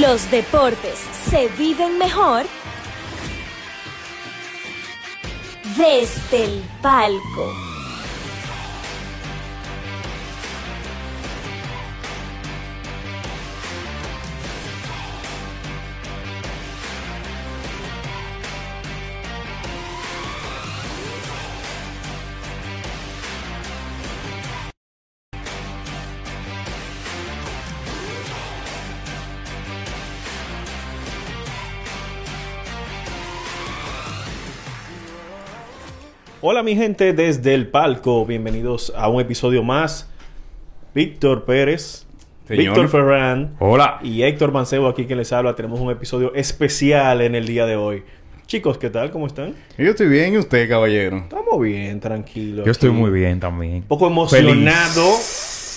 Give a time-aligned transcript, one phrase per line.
[0.00, 2.46] Los deportes se viven mejor
[5.76, 7.71] desde el palco.
[36.42, 40.08] Hola mi gente desde el palco, bienvenidos a un episodio más.
[40.94, 42.06] Víctor Pérez.
[42.48, 43.98] Víctor Ferran Hola.
[44.02, 45.54] y Héctor Mancebo aquí quien les habla.
[45.54, 48.02] Tenemos un episodio especial en el día de hoy.
[48.46, 49.10] Chicos, ¿qué tal?
[49.10, 49.54] ¿Cómo están?
[49.78, 51.18] Yo estoy bien y usted, caballero.
[51.18, 52.66] Estamos bien, tranquilos.
[52.66, 52.98] Yo estoy aquí.
[52.98, 53.74] muy bien también.
[53.76, 55.02] Un poco emocionado.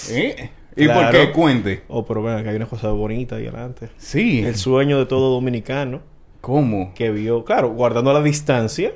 [0.09, 0.49] ¿Eh?
[0.75, 1.01] ¿Y Claro.
[1.01, 1.31] por qué?
[1.31, 1.83] Cuente.
[1.87, 3.89] Oh, pero ven, acá hay una cosa bonita ahí adelante.
[3.97, 4.39] Sí.
[4.43, 6.01] El sueño de todo dominicano
[6.41, 6.91] ¿Cómo?
[6.95, 8.91] que vio, claro, guardando la distancia,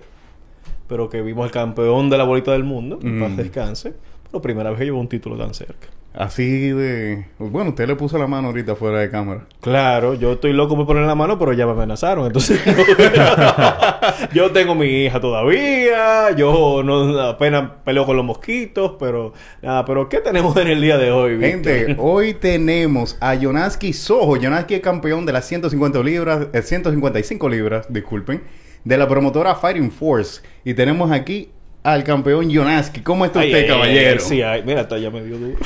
[0.89, 3.35] pero que vimos al campeón de la bolita del mundo, en paz Mm.
[3.37, 3.93] descanse,
[4.31, 5.87] por primera vez que llevó un título tan cerca.
[6.11, 7.27] Así de...
[7.37, 9.45] Bueno, usted le puso la mano ahorita fuera de cámara.
[9.61, 12.59] Claro, yo estoy loco por poner la mano, pero ya me amenazaron, entonces
[14.33, 20.09] yo tengo mi hija todavía, yo no apenas peleo con los mosquitos, pero nada, pero
[20.09, 21.37] ¿qué tenemos en el día de hoy?
[21.37, 21.49] Víctor?
[21.73, 24.35] Gente, hoy tenemos a Yonaski Sojo.
[24.37, 28.41] Yonaski es campeón de las 150 libras, eh, 155 libras, disculpen,
[28.83, 30.41] de la promotora Fighting Force.
[30.63, 31.49] Y tenemos aquí
[31.83, 33.01] al campeón Yonaski.
[33.01, 34.19] ¿Cómo está Ay, usted, ay, ay, caballero?
[34.19, 35.57] sí, ay, mira, hasta ya me dio duro.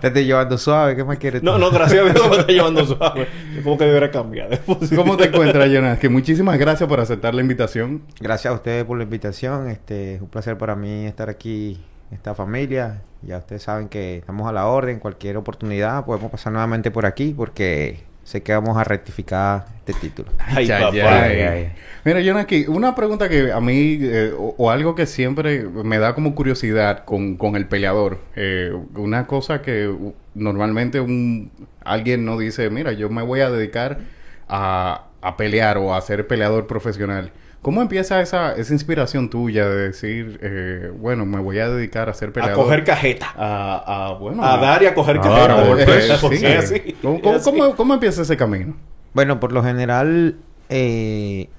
[0.00, 1.40] Te estoy llevando suave, ¿qué más quieres?
[1.42, 1.46] tú?
[1.46, 3.28] no, no, gracias a Dios me está llevando suave.
[3.62, 4.60] Como que debería cambiar.
[4.96, 6.08] ¿Cómo te encuentras, Yonaski?
[6.08, 8.02] Muchísimas gracias por aceptar la invitación.
[8.20, 9.68] Gracias a ustedes por la invitación.
[9.68, 11.78] Este, es un placer para mí estar aquí
[12.10, 13.02] esta familia.
[13.22, 14.98] Ya ustedes saben que estamos a la orden.
[14.98, 20.30] Cualquier oportunidad podemos pasar nuevamente por aquí porque sé que vamos a rectificar este título.
[20.38, 20.92] Ay, Ya, papá.
[20.94, 21.22] ya.
[21.24, 21.72] Ay, ay.
[22.04, 26.14] Mira, Jonaki, una pregunta que a mí, eh, o, o algo que siempre me da
[26.14, 28.18] como curiosidad con, con el peleador.
[28.36, 29.90] Eh, una cosa que
[30.34, 31.50] normalmente un,
[31.82, 33.98] alguien no dice, mira, yo me voy a dedicar
[34.46, 37.32] a, a pelear o a ser peleador profesional.
[37.68, 42.14] ¿Cómo empieza esa, esa inspiración tuya de decir, eh, bueno, me voy a dedicar a
[42.14, 42.64] ser A peleador?
[42.64, 43.34] coger cajeta.
[43.36, 45.38] A, a, bueno, A dar y a coger A cajeta.
[45.38, 46.18] dar, a golpes.
[46.18, 46.46] Porque sí.
[46.46, 46.96] es así.
[47.02, 47.50] ¿Cómo, Es cómo- así.
[47.50, 48.74] cómo- cómo empieza ese camino?
[49.12, 50.36] Bueno, por lo general,
[50.70, 51.50] eh,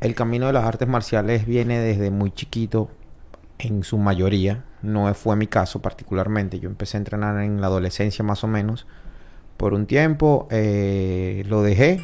[0.00, 2.88] el camino de las artes marciales viene desde muy chiquito,
[3.58, 4.64] en su mayoría.
[4.80, 6.58] No fue mi caso particularmente.
[6.58, 8.86] Yo empecé a entrenar en la adolescencia más o menos.
[9.58, 12.00] Por un tiempo eh, lo dejé.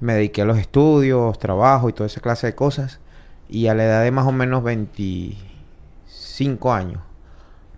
[0.00, 3.00] Me dediqué a los estudios, trabajo y toda esa clase de cosas.
[3.48, 7.00] Y a la edad de más o menos 25 años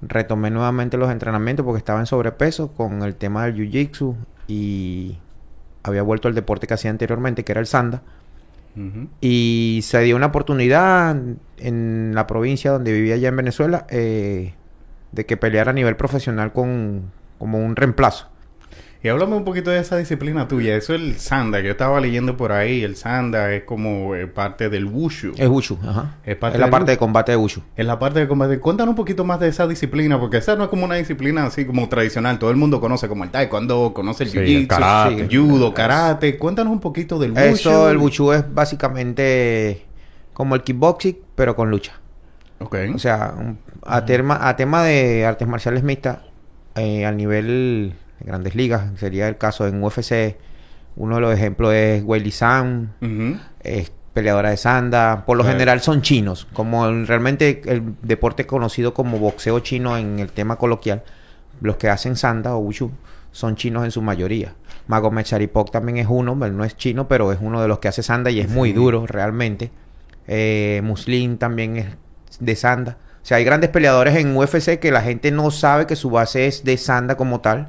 [0.03, 4.15] retomé nuevamente los entrenamientos porque estaba en sobrepeso con el tema del jiu-jitsu
[4.47, 5.19] y
[5.83, 8.03] había vuelto al deporte que hacía anteriormente, que era el sanda.
[9.21, 11.17] Y se dio una oportunidad
[11.56, 14.55] en la provincia donde vivía allá en Venezuela eh,
[15.11, 18.29] de que peleara a nivel profesional con como un reemplazo.
[19.01, 20.75] Y háblame un poquito de esa disciplina tuya.
[20.77, 21.59] Eso es el sanda.
[21.61, 22.83] que Yo estaba leyendo por ahí.
[22.83, 25.35] El sanda es como eh, parte del wushu.
[25.39, 26.17] Es Wushu, ajá.
[26.25, 26.91] Es parte es la parte Wushu.
[26.95, 27.63] de combate de Wushu.
[27.77, 28.59] En la parte de combate.
[28.59, 30.19] Cuéntanos un poquito más de esa disciplina.
[30.19, 32.41] Porque esa no es como una disciplina así como tradicional.
[32.41, 35.21] Todo el mundo conoce como el taekwondo, conoce el Sí, jiu-jitsu, el karate.
[35.21, 36.37] el judo, karate.
[36.37, 37.41] Cuéntanos un poquito del wushu.
[37.45, 39.87] Eso, el Wushu es básicamente
[40.33, 41.93] como el kickboxing, pero con lucha.
[42.61, 42.77] Ok.
[42.95, 43.35] O sea,
[43.87, 46.19] a, tema, a tema de artes marciales mixtas,
[46.75, 50.37] eh, al nivel de grandes ligas, sería el caso en UFC,
[50.97, 52.93] uno de los ejemplos es Weili San,
[53.61, 58.93] es peleadora de sanda, por lo general son chinos, como el- realmente el deporte conocido
[58.95, 61.05] como boxeo chino en el tema coloquial,
[61.61, 62.91] los que hacen sanda o wushu
[63.31, 64.55] son chinos en su mayoría.
[64.89, 67.89] Magomed Sharipov también es uno, él no es chino, pero es uno de los que
[67.89, 69.71] hace sanda y es muy duro realmente.
[70.27, 71.87] Eh, Muslim también es
[72.41, 72.97] de sanda.
[73.23, 76.47] O sea, hay grandes peleadores en UFC que la gente no sabe que su base
[76.47, 77.69] es de sanda como tal,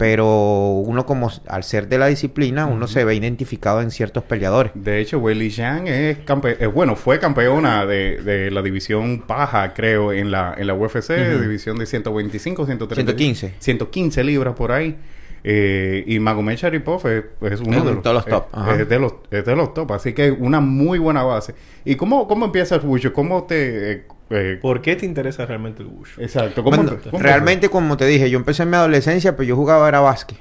[0.00, 4.72] pero uno como al ser de la disciplina, uno se ve identificado en ciertos peleadores.
[4.74, 6.16] De hecho, Weili Zhang es
[6.58, 11.10] eh, bueno, fue campeona de, de la división paja, creo, en la, en la UFC,
[11.10, 11.42] Ujú.
[11.42, 13.54] división de 125, 130, 115.
[13.58, 14.96] 115 libras por ahí.
[15.44, 18.80] Eh, y Magomed Sharipov es, es uno Es de los, eh, top, ajá.
[18.80, 21.54] es de los es de los top, así que una muy buena base.
[21.84, 23.12] ¿Y cómo, cómo empieza el?
[23.12, 26.20] ¿Cómo te eh, ¿Por qué te interesa realmente el wushu?
[26.22, 26.62] exacto?
[26.62, 29.56] ¿Cómo, Bueno, empe- cómo realmente, como te dije, yo empecé en mi adolescencia, pero yo
[29.56, 30.38] jugaba era básquet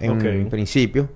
[0.00, 1.08] en principio.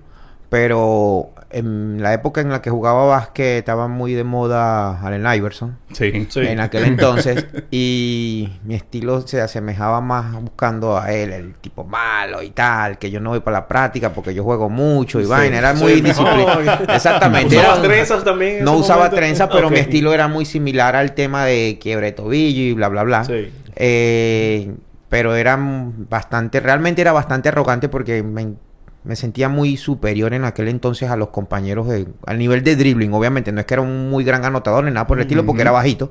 [0.49, 5.77] Pero en la época en la que jugaba básquet estaba muy de moda Allen Iverson.
[5.93, 6.27] Sí.
[6.29, 6.39] Sí.
[6.41, 7.45] En aquel entonces.
[7.71, 12.97] y mi estilo se asemejaba más buscando a él, el tipo malo y tal.
[12.97, 15.57] Que yo no voy para la práctica porque yo juego mucho y Sí, vaina.
[15.57, 16.61] Era muy disciplinado.
[16.93, 17.55] Exactamente.
[17.57, 21.13] ¿Usabas era un- trenzas también No usaba trenzas, pero mi estilo era muy similar al
[21.13, 23.23] tema de quiebre de tobillo y bla, bla, bla.
[23.23, 23.51] Sí.
[23.75, 24.73] Eh,
[25.09, 28.55] pero era bastante, realmente era bastante arrogante porque me,
[29.05, 33.13] me sentía muy superior en aquel entonces a los compañeros de, al nivel de dribbling.
[33.13, 35.61] Obviamente, no es que era un muy gran anotador ni nada por el estilo porque
[35.61, 36.09] era bajito,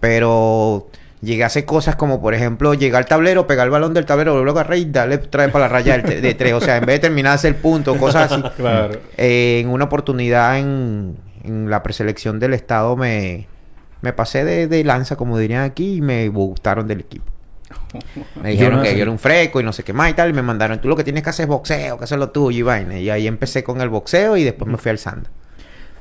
[0.00, 0.88] pero
[1.22, 4.44] llegué a hacer cosas como, por ejemplo, llegar al tablero, pegar el balón del tablero,
[4.44, 6.52] luego agarrar y darle trae para la raya de tres.
[6.52, 8.42] O sea, en vez de terminar de hacer punto, cosas así.
[8.56, 9.00] Claro.
[9.16, 13.48] Eh, en una oportunidad en, en la preselección del estado me,
[14.02, 17.35] me pasé de, de lanza, como dirían aquí, y me gustaron del equipo.
[18.42, 18.96] Me dijeron no que sé.
[18.96, 20.88] yo era un freco y no sé qué más y tal, y me mandaron, tú
[20.88, 22.98] lo que tienes que hacer es boxeo, que eso es lo tuyo y vaina.
[22.98, 25.30] Y ahí empecé con el boxeo y después me fui al sanda.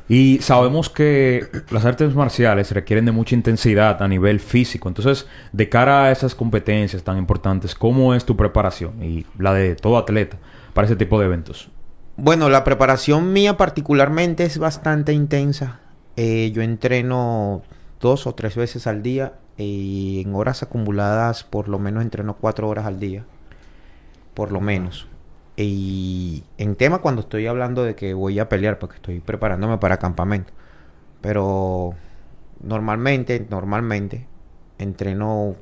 [0.08, 4.88] Y sabemos que las artes marciales requieren de mucha intensidad a nivel físico.
[4.88, 9.76] Entonces, de cara a esas competencias tan importantes, ¿cómo es tu preparación y la de
[9.76, 10.38] todo atleta
[10.74, 11.70] para ese tipo de eventos?
[12.18, 15.80] Bueno, la preparación mía particularmente es bastante intensa.
[16.18, 17.64] Eh, yo entreno
[18.00, 22.68] dos o tres veces al día y en horas acumuladas por lo menos entreno cuatro
[22.68, 23.26] horas al día.
[24.34, 25.08] Por lo menos.
[25.58, 29.98] Y en tema cuando estoy hablando de que voy a pelear porque estoy preparándome para
[29.98, 30.52] campamento.
[31.22, 31.94] Pero
[32.62, 34.28] normalmente, normalmente
[34.78, 35.56] entreno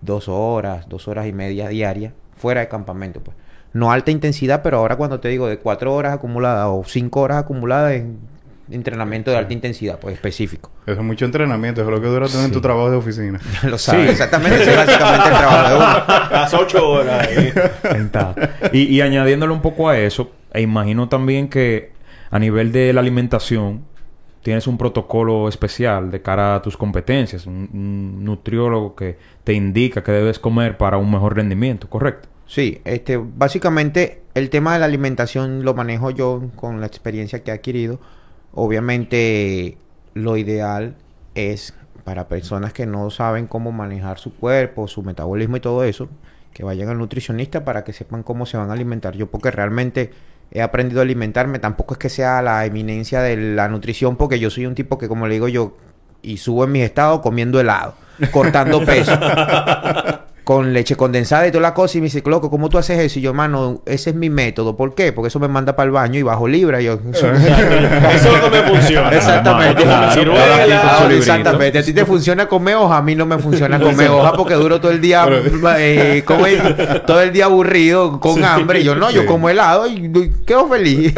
[0.00, 3.36] dos horas, dos horas y media diarias fuera de campamento, pues.
[3.72, 7.38] No alta intensidad, pero ahora cuando te digo de cuatro horas acumuladas o cinco horas
[7.38, 8.18] acumuladas en
[8.70, 10.70] entrenamiento de alta intensidad, pues específico.
[10.86, 11.80] Eso es mucho entrenamiento.
[11.82, 12.52] Eso es lo que dura tener Sí.
[12.52, 13.40] tu trabajo de oficina.
[13.64, 14.10] Lo sabes, Sí.
[14.12, 16.04] exactamente, ese es básicamente el trabajo de uno.
[16.30, 17.28] Las ocho horas.
[18.72, 21.92] y, y añadiéndole un poco a eso, e imagino también que
[22.30, 23.82] a nivel de la alimentación
[24.42, 30.02] tienes un protocolo especial de cara a tus competencias, un, un nutriólogo que te indica
[30.04, 32.28] que debes comer para un mejor rendimiento, ¿correcto?
[32.46, 37.50] Sí, este, básicamente el tema de la alimentación lo manejo yo con la experiencia que
[37.50, 37.98] he adquirido.
[38.56, 39.76] Obviamente
[40.14, 40.96] lo ideal
[41.34, 41.74] es
[42.04, 46.08] para personas que no saben cómo manejar su cuerpo, su metabolismo y todo eso,
[46.54, 49.14] que vayan al nutricionista para que sepan cómo se van a alimentar.
[49.14, 50.10] Yo porque realmente
[50.50, 54.48] he aprendido a alimentarme, tampoco es que sea la eminencia de la nutrición, porque yo
[54.48, 55.76] soy un tipo que como le digo yo,
[56.22, 57.94] y subo en mis estados comiendo helado,
[58.30, 59.12] cortando peso.
[60.46, 63.18] Con leche condensada y toda la cosa y me dice, loco, ¿cómo tú haces eso?
[63.18, 64.76] Y yo, mano, ese es mi método.
[64.76, 65.12] ¿Por qué?
[65.12, 66.80] Porque eso me manda para el baño y bajo libra.
[66.80, 69.10] Y yo, Eso es lo que me funciona.
[69.10, 69.82] Exactamente.
[69.82, 71.10] Claro.
[71.10, 71.80] Exactamente.
[71.80, 74.80] A ti te funciona comer hoja, a mí no me funciona comer hoja porque duro
[74.80, 75.26] todo el día,
[75.78, 78.82] eh, como el- todo el día aburrido, con hambre.
[78.82, 81.12] Y yo no, yo como helado y, y quedo feliz.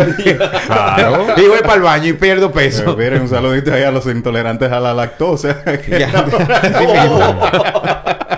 [0.66, 1.26] Claro.
[1.36, 2.92] y voy para el baño y pierdo peso.
[2.92, 5.58] Eh, miren, un saludito ahí a los intolerantes a la lactosa.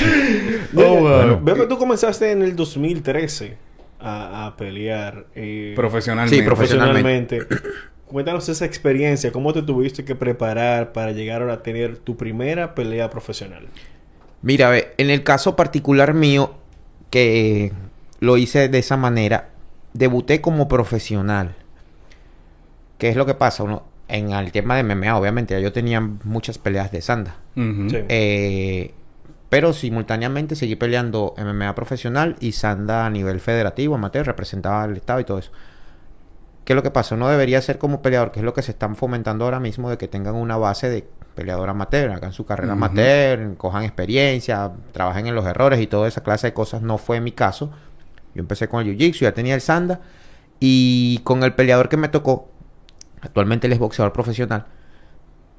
[0.76, 1.40] Oh, Bueno.
[1.42, 3.56] Veo que tú comenzaste en el 2013
[4.00, 5.26] a, a pelear.
[5.34, 6.36] eh, Profesionalmente.
[6.36, 7.36] Sí, profesionalmente.
[7.38, 7.78] profesionalmente.
[8.06, 12.74] Cuéntanos esa experiencia, cómo te tuviste que preparar para llegar ahora a tener tu primera
[12.74, 13.66] pelea profesional.
[14.42, 16.54] Mira, ve, en el caso particular mío,
[17.10, 17.72] que
[18.20, 19.48] lo hice de esa manera,
[19.94, 21.54] debuté como profesional.
[22.98, 23.62] ¿Qué es lo que pasa?
[23.62, 27.36] Uno, en el tema de MMA, obviamente, ya yo tenía muchas peleas de sanda.
[27.54, 27.96] Sí.
[28.08, 28.92] Eh,
[29.54, 35.20] pero simultáneamente seguí peleando MMA profesional y sanda a nivel federativo, amateur, representaba al Estado
[35.20, 35.52] y todo eso.
[36.64, 37.14] ¿Qué es lo que pasa?
[37.14, 39.96] Uno debería ser como peleador, que es lo que se están fomentando ahora mismo, de
[39.96, 42.84] que tengan una base de peleador amateur, hagan su carrera Ujú.
[42.84, 46.82] amateur, cojan experiencia, trabajen en los errores y toda esa clase de cosas.
[46.82, 47.70] No fue mi caso.
[48.34, 50.00] Yo empecé con el Jiu-Jitsu, ya tenía el sanda.
[50.58, 52.48] Y con el peleador que me tocó,
[53.20, 54.66] actualmente él es boxeador profesional,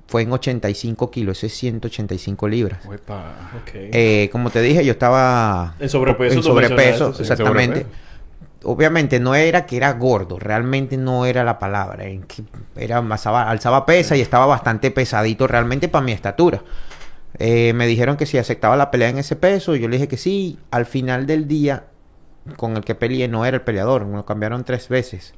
[0.07, 2.85] fue en 85 kilos, ese es 185 libras.
[2.85, 3.51] Uepa.
[3.61, 3.71] Ok.
[3.73, 7.81] Eh, como te dije, yo estaba En sobrepeso, En sobrepeso, exactamente.
[7.81, 8.05] Sobrepeso.
[8.67, 12.05] Obviamente no era que era gordo, realmente no era la palabra.
[12.05, 12.43] en que
[12.75, 16.63] Era alzaba, alzaba pesa y estaba bastante pesadito realmente para mi estatura.
[17.37, 20.17] Eh, me dijeron que si aceptaba la pelea en ese peso, yo le dije que
[20.17, 20.57] sí.
[20.71, 21.85] Al final del día,
[22.57, 25.33] con el que peleé no era el peleador, me lo cambiaron tres veces.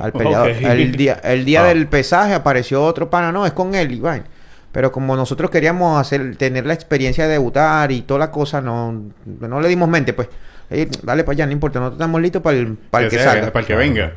[0.00, 0.50] Al peleador.
[0.50, 1.68] El día, el día Ah.
[1.68, 4.24] del pesaje apareció otro pana, no, es con él, Iván.
[4.72, 9.04] Pero como nosotros queríamos hacer, tener la experiencia de debutar y toda la cosa, no,
[9.24, 10.28] no le dimos mente, pues.
[10.68, 13.30] Eh, dale para allá, no importa, nosotros estamos listos para el, para el que, sea,
[13.32, 13.52] salga.
[13.52, 14.12] Para el que venga.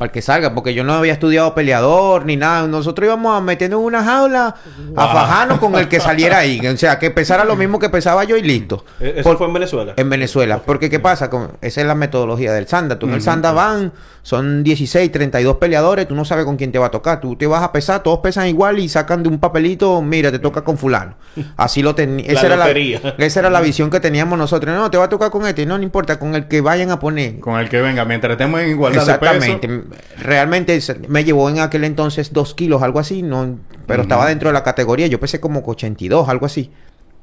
[0.00, 2.66] Para el que salga, porque yo no había estudiado peleador ni nada.
[2.66, 4.54] Nosotros íbamos a meternos en una jaula
[4.96, 6.58] a fajarnos con el que saliera ahí.
[6.66, 8.82] O sea, que pesara lo mismo que pesaba yo y listo.
[8.98, 9.92] Eh, ¿Eso Por- fue en Venezuela?
[9.98, 10.62] En Venezuela.
[10.64, 11.28] Porque, ¿qué pasa?
[11.28, 12.98] Con, esa es la metodología del Sanda.
[12.98, 13.92] Tú en el Sanda van,
[14.22, 17.20] son 16, 32 peleadores, tú no sabes con quién te va a tocar.
[17.20, 20.38] Tú te vas a pesar, todos pesan igual y sacan de un papelito, mira, te
[20.38, 21.12] toca con fulano.
[21.58, 22.24] Así lo tenía.
[22.26, 22.70] Esa, era la,
[23.18, 24.74] esa era la visión que teníamos nosotros.
[24.74, 25.66] No, te va a tocar con este.
[25.66, 27.38] No, no importa, con el que vayan a poner.
[27.40, 29.68] Con el que venga, mientras estemos en igualdad de Exactamente.
[29.68, 29.89] peso.
[30.18, 30.78] Realmente
[31.08, 34.62] me llevó en aquel entonces dos kilos, algo así, no, pero estaba dentro de la
[34.62, 35.06] categoría.
[35.06, 36.70] Yo pesé como 82, algo así.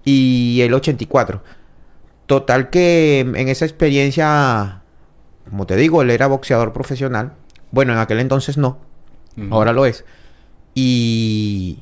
[0.04, 1.44] Y el 84.
[2.26, 4.82] Total que en esa experiencia,
[5.50, 7.34] como te digo, él era boxeador profesional.
[7.72, 8.80] Bueno, en aquel entonces no.
[9.52, 10.04] Ahora lo es.
[10.74, 11.80] Y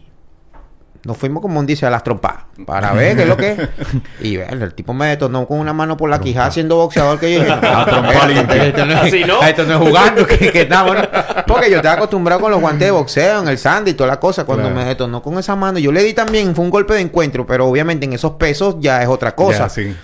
[1.05, 3.59] nos fuimos como un dice a las trompadas para ver qué es lo que es.
[4.21, 7.33] Y bueno, el tipo me detonó con una mano por la quijada siendo boxeador que
[7.33, 7.53] yo dije,
[8.67, 9.41] esto no es- Así no.
[9.41, 11.01] esto no es jugando, que, que estamos, ¿no?
[11.47, 14.19] Porque yo estaba acostumbrado con los guantes de boxeo, en el sand y toda la
[14.19, 14.45] cosa.
[14.45, 14.75] Cuando Claro.
[14.77, 17.67] me detonó con esa mano, yo le di también, fue un golpe de encuentro, pero
[17.67, 19.59] obviamente en esos pesos ya es otra cosa.
[19.65, 19.95] Ya, sí.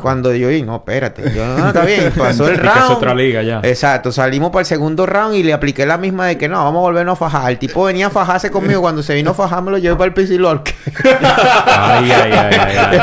[0.00, 2.78] Cuando yo dije, no, espérate, yo, no, está bien, pasó el Y round.
[2.78, 3.60] es otra liga ya.
[3.62, 6.78] Exacto, salimos para el segundo round y le apliqué la misma de que no, vamos
[6.80, 7.50] a volvernos a fajar.
[7.50, 10.06] El tipo venía a fajarse conmigo, cuando se vino a fajar me lo llevé para
[10.06, 10.74] el Pisilorque.
[11.04, 13.00] Ay, ay, ay, ay, ay.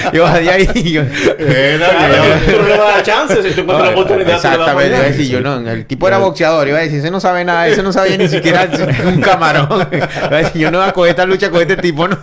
[0.12, 3.42] yo de ahí, yo, tú no le vas a dar chance.
[3.42, 5.86] Si tú encuentras la oportunidad, tú le das Exactamente, iba a decir, yo no, el
[5.86, 8.68] tipo era boxeador, iba a decir, ese no sabe nada, ese no sabía ni siquiera
[9.06, 9.88] un camarón.
[9.92, 12.18] Iba a decir, yo no voy a coger esta lucha con este tipo, no.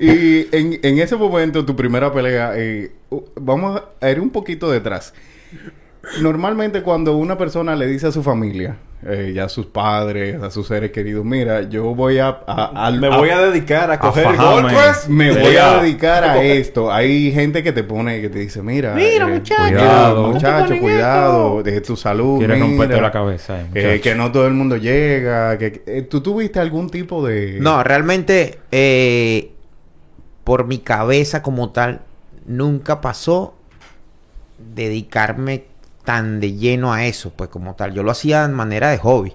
[0.00, 2.87] Y en, en ese momento, tu primera pelea, eh,
[3.36, 5.14] vamos a ir un poquito detrás.
[6.22, 10.50] Normalmente cuando una persona le dice a su familia, eh, ya a sus padres, a
[10.50, 12.28] sus seres queridos, mira, yo voy a...
[12.46, 15.08] a- a- Me voy a dedicar a coger golpes.
[15.08, 16.90] me voy a dedicar a esto.
[16.92, 21.62] Hay gente que te pone, que te dice, mira, Mira, eh, muchacho, cuidado, muchacho, cuidado,
[21.62, 24.02] de tu salud, Quiere mira, romperte la cabeza, eh, que, muchacho.
[24.02, 27.58] que no todo el mundo llega, que, eh, ¿tú tuviste algún tipo de...?
[27.60, 29.52] No, realmente, eh,
[30.44, 32.00] por mi cabeza como tal,
[32.48, 33.54] nunca pasó
[34.74, 35.66] dedicarme
[36.04, 37.92] tan de lleno a eso, pues como tal.
[37.94, 39.32] Yo lo hacía de manera de hobby.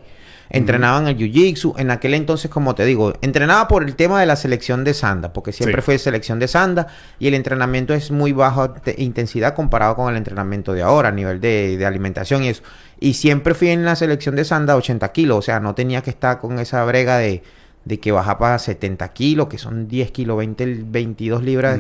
[0.50, 1.76] Entrenaba en el jiu-jitsu.
[1.80, 5.34] En aquel entonces, como te digo, entrenaba por el tema de la selección de sanda,
[5.34, 5.86] porque siempre Sí.
[5.86, 10.18] fue selección de sanda y el entrenamiento es muy bajo de intensidad comparado con el
[10.18, 12.62] entrenamiento de ahora, a nivel de, de alimentación y eso.
[13.00, 16.02] Y siempre fui en la selección de sanda a 80 kilos, o sea, no tenía
[16.02, 17.42] que estar con esa brega de,
[17.86, 21.80] de que baja para 70 kilos, que son 10 kilos, 20, 22 libras.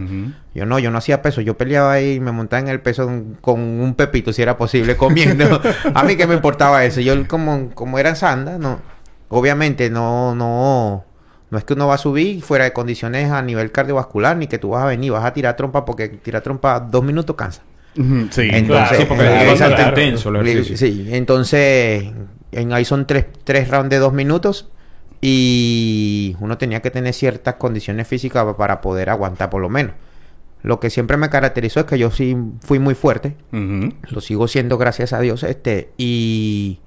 [0.53, 3.09] Yo no, yo no hacía peso, yo peleaba ahí y me montaba en el peso
[3.41, 5.61] con, un pepito si era posible comiendo.
[5.93, 6.99] a mí que me importaba eso.
[6.99, 8.81] Yo como, como era sanda, no,
[9.29, 11.05] obviamente no, no,
[11.49, 14.57] no es que uno va a subir fuera de condiciones a nivel cardiovascular, ni que
[14.57, 17.61] tú vas a venir, vas a tirar trompa porque tirar trompa dos minutos cansa.
[17.95, 20.77] Sí, Entonces, claro, Sí, porque eh, es intenso el ejercicio.
[20.77, 22.11] Sí, entonces
[22.51, 24.69] en ahí son tres, tres rounds de dos minutos
[25.25, 29.93] y uno tenía que tener ciertas condiciones físicas para poder aguantar por lo menos.
[30.63, 34.77] Lo que siempre me caracterizó es que yo sí fui muy fuerte, lo sigo siendo
[34.77, 36.79] gracias a Dios, este, y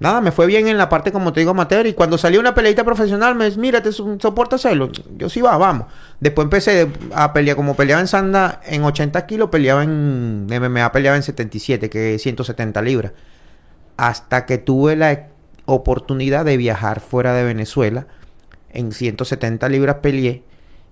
[0.00, 2.54] nada, me fue bien en la parte como te digo amateur y cuando salió una
[2.54, 5.88] peleita profesional me dice, mira, te so- soporto hacerlo, yo sí va, vamos.
[6.20, 11.18] Después empecé a pelear, como peleaba en Sanda en 80 kilos, peleaba en MMA, peleaba
[11.18, 13.12] en 77, que es 170 libras.
[13.98, 15.28] Hasta que tuve la
[15.72, 18.06] oportunidad de viajar fuera de Venezuela,
[18.70, 20.42] en 170 libras peleé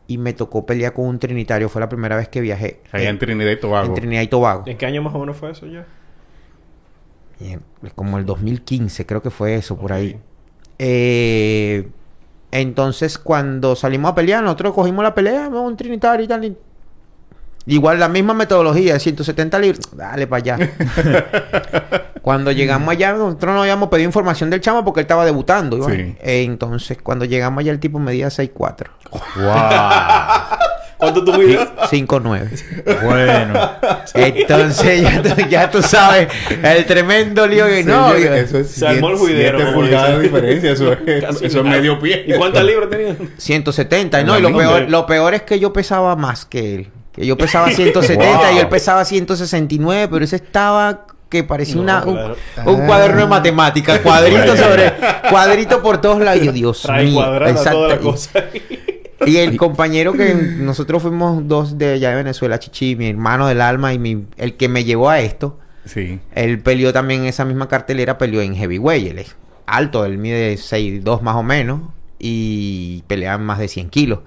[0.07, 2.81] y me tocó pelear con un trinitario, fue la primera vez que viajé.
[2.93, 3.87] Allá en Trinidad y Tobago.
[3.89, 4.63] en Trinidad y Tobago.
[4.67, 5.85] ¿En qué año más o menos fue eso ya?
[7.41, 7.61] Bien,
[7.95, 10.19] Como el 2015, creo que fue eso, por ahí.
[10.79, 11.89] Eh,
[12.51, 16.45] entonces, cuando salimos a pelear, nosotros cogimos la pelea, un trinitario y tal.
[16.45, 16.57] y-
[17.69, 20.59] Igual la misma metodología, 170 libras, dale para allá.
[22.23, 25.77] cuando llegamos allá, nosotros no habíamos pedido información del chamo porque él estaba debutando.
[25.77, 25.89] ¿no?
[25.89, 26.15] Sí.
[26.21, 28.87] Entonces, cuando llegamos allá, el tipo medía 6'4,
[29.37, 30.59] Wow.
[30.99, 31.61] ¿Cuánto tú mides?
[31.91, 33.03] 5'9.
[33.05, 33.71] bueno.
[34.15, 36.29] Entonces, ya tú, ya tú sabes,
[36.63, 38.13] el tremendo lío que no.
[38.13, 40.71] Señores, yo- eso es Se armó el juidero, de diferencia.
[40.73, 42.25] Eso es, Casi eso es medio pie.
[42.27, 43.17] ¿Y cuántas libras tenías?
[43.37, 46.75] 170, y La no, y lo peor, lo peor es que yo pesaba más que
[46.77, 46.89] él.
[47.17, 52.35] Que yo pesaba 170 y él pesaba 169, pero ese estaba que parecía No, una,
[52.67, 54.93] un, cuaderno de matemáticas, cuadrito sobre
[55.29, 56.43] cuadrito por todos lados.
[56.45, 57.71] Yo, Dios Trae mío, exacto.
[57.73, 58.45] toda la Y- cosa.
[59.27, 63.63] Y el compañero que nosotros fuimos dos de allá de Venezuela, Chichi, mi hermano del
[63.63, 66.21] alma y mi, el que me llevó a esto, Sí.
[66.35, 69.11] él peleó también en esa misma cartelera, peleó en heavyweight.
[69.13, 69.35] Él es
[69.67, 71.81] alto, él mide 6'2 más o menos
[72.19, 74.19] y pelea más de 100 kilos.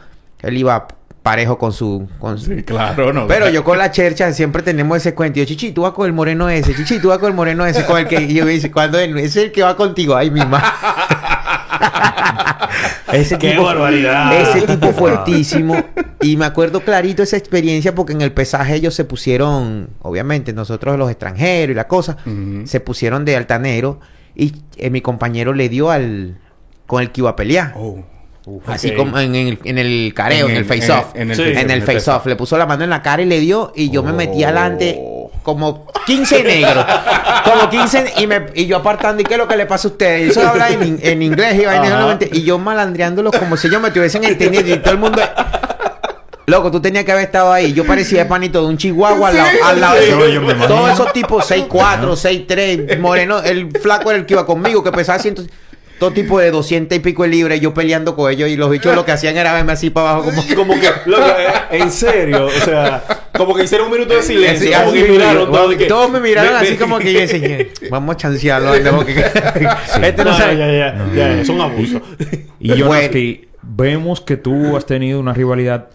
[0.42, 0.88] Él iba
[1.30, 2.08] parejo con su...
[2.18, 3.28] Con su- Sí, claro, no.
[3.28, 5.38] Pero yo con la chercha siempre tenemos ese cuento.
[5.38, 6.74] Yo, Chichi, tú vas con el moreno ese.
[6.74, 7.86] Chichi, tú vas con el moreno ese.
[7.86, 8.20] Con el que...
[8.24, 10.16] Y yo me dice, cuando es es el que va contigo?
[10.16, 10.66] Ay, mi madre.
[13.14, 13.64] ese ¡Qué tipo...
[13.64, 14.42] barbaridad!
[14.42, 15.76] Ese tipo fuertísimo.
[16.20, 20.98] Y me acuerdo clarito esa experiencia porque en el pesaje ellos se pusieron, obviamente, nosotros
[20.98, 22.18] los extranjeros y la cosa,
[22.64, 24.00] se pusieron de altanero
[24.36, 26.40] y eh, mi compañero le dio al
[26.88, 27.74] con el que iba a pelear.
[27.78, 28.04] Oh.
[28.68, 31.16] Así como en, el, en el careo, en, el face-off.
[31.16, 31.82] En el, Sí.
[31.86, 32.26] Face-off.
[32.26, 33.72] Le puso la mano en la cara y le dio.
[33.76, 34.48] Y yo me metí Oh.
[34.48, 35.00] adelante
[35.44, 36.86] como 15 negros.
[37.44, 38.14] como 15.
[38.18, 39.22] Y, me, y yo apartando.
[39.22, 40.28] ¿Y qué es lo que le pasa a ustedes?
[40.28, 41.60] Y eso habla en, en inglés.
[41.62, 44.74] Y, vaina, y yo malandreándolos como si ellos me tuviesen entendido.
[44.74, 45.22] Y todo el mundo.
[46.46, 47.74] Loco, tú tenías que haber estado ahí.
[47.74, 50.12] Yo parecía el panito de un chihuahua al lado, al lado de sí.
[50.58, 50.68] No.
[50.68, 51.68] Todos esos tipos 6'4,
[52.48, 53.40] 6'3, moreno.
[53.44, 55.48] El flaco era el que iba conmigo, que pesaba 100.
[56.00, 57.60] Todo tipo de 200 y pico de libras.
[57.60, 58.50] Yo peleando con ellos.
[58.50, 60.44] Y los bichos lo que hacían era verme así para abajo, como.
[60.56, 63.04] Como que, loco, eh, en serio, o sea,
[63.36, 65.86] como que hicieron un minuto de silencio, Sí, como así, que miraron todo de que-
[65.86, 68.72] todos me miraron así como que yo decía, vamos a chancearlo.
[69.06, 69.20] que-
[70.08, 70.58] Este no No, sabe.
[70.58, 72.02] ya, ya, ya, ya, es un abuso.
[72.60, 73.10] Y yo Bueno.
[73.62, 75.90] vemos que tú has tenido una rivalidad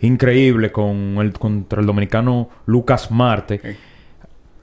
[0.00, 3.76] increíble con el, contra el dominicano Lucas Marte,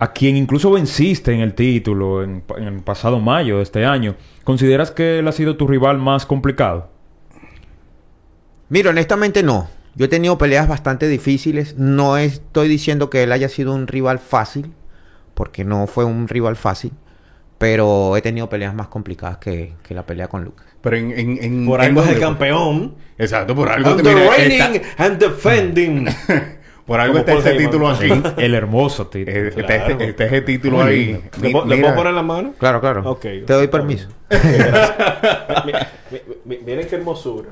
[0.03, 4.15] a quien incluso venciste en el título en, el pasado mayo de este año.
[4.43, 6.89] ¿Consideras que él ha sido tu rival más complicado?
[8.67, 9.69] Mira, honestamente no.
[9.95, 11.77] Yo he tenido peleas bastante difíciles.
[11.77, 14.73] No estoy diciendo que él haya sido un rival fácil,
[15.35, 16.91] porque no fue un rival fácil.
[17.57, 20.65] Pero he tenido peleas más complicadas que, que la pelea con Lucas.
[20.81, 21.11] Pero en...
[21.17, 22.95] en, en Por en algo es el campeón.
[23.17, 23.91] Exacto, por algo...
[23.91, 26.07] And te- the mira, reigning está- and defending.
[26.85, 28.09] por algo está ese título aquí.
[28.37, 29.51] El hermoso título.
[29.53, 29.91] Claro.
[29.91, 31.23] este, está ese título Muy ahí.
[31.41, 32.53] ¿Le, puedo poner la mano?
[32.57, 33.09] Claro, claro.
[33.09, 33.21] Ok.
[33.21, 34.09] Te doy permiso.
[35.65, 35.71] Mi-
[36.11, 37.49] mi- mi- Miren qué hermosura.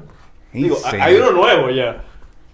[0.54, 2.04] ¿En Digo, hay uno nuevo ya.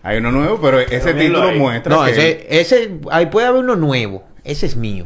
[0.04, 2.12] Hay uno nuevo, pero ese título muestra No, que...
[2.12, 4.24] ese, ese, ahí puede haber uno nuevo.
[4.44, 5.06] Ese es mío.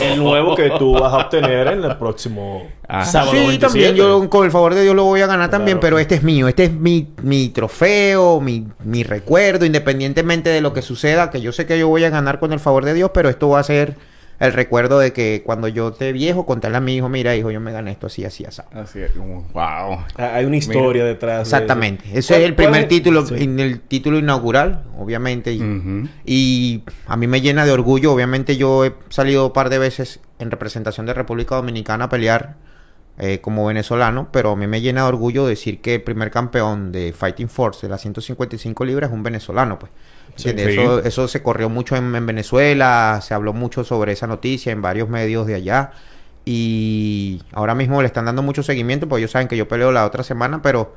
[0.00, 3.04] El nuevo que tú vas a obtener en el próximo Ah.
[3.04, 3.66] sábado sí, 27.
[3.66, 3.94] también.
[3.96, 6.48] Yo con el favor de Dios lo voy a ganar también, pero este es mío.
[6.48, 11.50] Este es mi, mi trofeo, mi, mi recuerdo, independientemente de lo que suceda, que yo
[11.52, 13.64] sé que yo voy a ganar con el favor de Dios, pero esto va a
[13.64, 13.96] ser
[14.40, 17.60] el recuerdo de que cuando yo esté viejo, contarle a mi hijo, mira, hijo, yo
[17.60, 18.62] me gané esto así, así, así.
[18.72, 19.98] Así es, como, wow.
[20.16, 21.36] Ah, Hay una historia detrás.
[21.38, 22.04] de- Exactamente.
[22.12, 23.34] Ese ¿Cuál- es el primer título, Sí.
[23.38, 25.52] en el título inaugural, obviamente.
[25.52, 25.62] Y,
[26.26, 28.12] y a mí me llena de orgullo.
[28.12, 32.56] Obviamente yo he salido un par de veces en representación de República Dominicana a pelear
[33.18, 36.90] eh, como venezolano, pero a mí me llena de orgullo decir que el primer campeón
[36.92, 39.92] de Fighting Force de las 155 libras es un venezolano, pues.
[40.36, 40.54] Sí, sí.
[40.58, 44.82] Eso, eso se corrió mucho en, en Venezuela, se habló mucho sobre esa noticia en
[44.82, 45.92] varios medios de allá.
[46.44, 50.04] Y ahora mismo le están dando mucho seguimiento, porque ellos saben que yo peleo la
[50.04, 50.94] otra semana, pero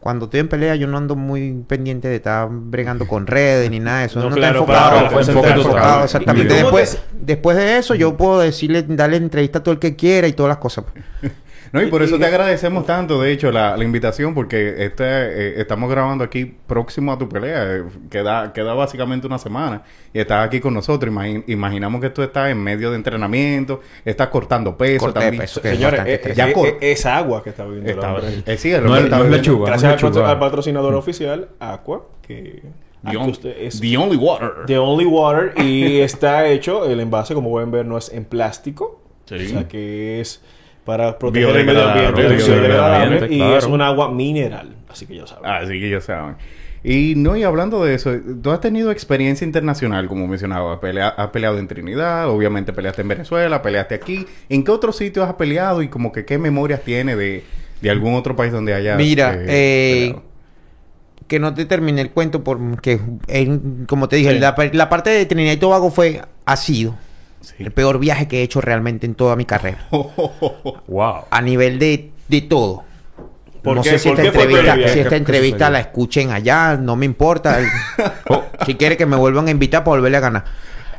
[0.00, 3.78] cuando estoy en pelea yo no ando muy pendiente de estar bregando con redes ni
[3.78, 4.18] nada de eso.
[4.20, 5.76] No, Uno claro, está enfocado, claro, pues, enfocado, enfocado.
[5.78, 6.48] enfocado, ¿Y exactamente.
[6.48, 10.26] te- Después, después de eso yo puedo decirle, darle entrevista a todo el que quiera
[10.26, 10.84] y todas las cosas.
[11.72, 14.84] No, y por Y- eso y- te agradecemos tanto, de hecho, la, la invitación, porque
[14.84, 17.76] este, eh, estamos grabando aquí próximo a tu pelea.
[17.76, 19.82] eh, queda, queda básicamente una semana.
[20.12, 21.10] Y estás aquí con nosotros.
[21.12, 25.38] Imagi- imaginamos que tú estás en medio de entrenamiento, estás cortando peso también.
[25.38, 25.62] peso.
[25.62, 26.32] que es Señores, eh.
[26.36, 26.48] Ya
[26.80, 29.30] es agua que está bebiendo el Está- eh, sí, el No es- está no es
[29.30, 29.36] bebiendo.
[29.52, 29.66] lechuga.
[29.70, 30.30] Gracias al, Lechuga.
[30.30, 32.62] al patrocinador oficial, Aqua, que
[33.10, 34.50] The, on- es the only water.
[34.66, 39.00] The Only Water y está hecho, el envase como pueden ver no es en plástico,
[39.24, 39.36] Sí.
[39.36, 40.42] o sea que es
[40.84, 43.56] para proteger el medio ambiente, biodegradable, y claro.
[43.58, 45.50] es un agua mineral, así que ya saben.
[45.50, 46.36] Así que ya saben.
[46.84, 48.10] Y no, y hablando de eso,
[48.42, 50.80] tú has tenido experiencia internacional, como mencionaba.
[50.80, 54.26] Pelea, has peleado en Trinidad, obviamente peleaste en Venezuela, peleaste aquí.
[54.48, 57.44] ¿En qué otros sitios has peleado y como que qué memorias tienes de,
[57.80, 59.46] de algún otro país donde hayas Mira, eh,
[60.08, 60.16] eh,
[61.28, 64.38] que no te terminé el cuento porque, en- como te dije, Sí.
[64.40, 66.96] la, la parte de Trinidad y Tobago fue, ha sido
[67.42, 67.54] Sí.
[67.58, 69.86] el peor viaje que he hecho realmente en toda mi carrera.
[70.88, 71.24] Wow.
[71.30, 72.84] A nivel de, de todo.
[73.62, 73.90] ¿Por no qué?
[73.90, 76.96] sé si ¿Por esta qué entrevista, si esta ¿Qué- qué entrevista la escuchen allá, no
[76.96, 77.58] me importa.
[77.60, 77.66] El-
[78.66, 80.44] si quiere que me vuelvan a invitar para volverle a ganar.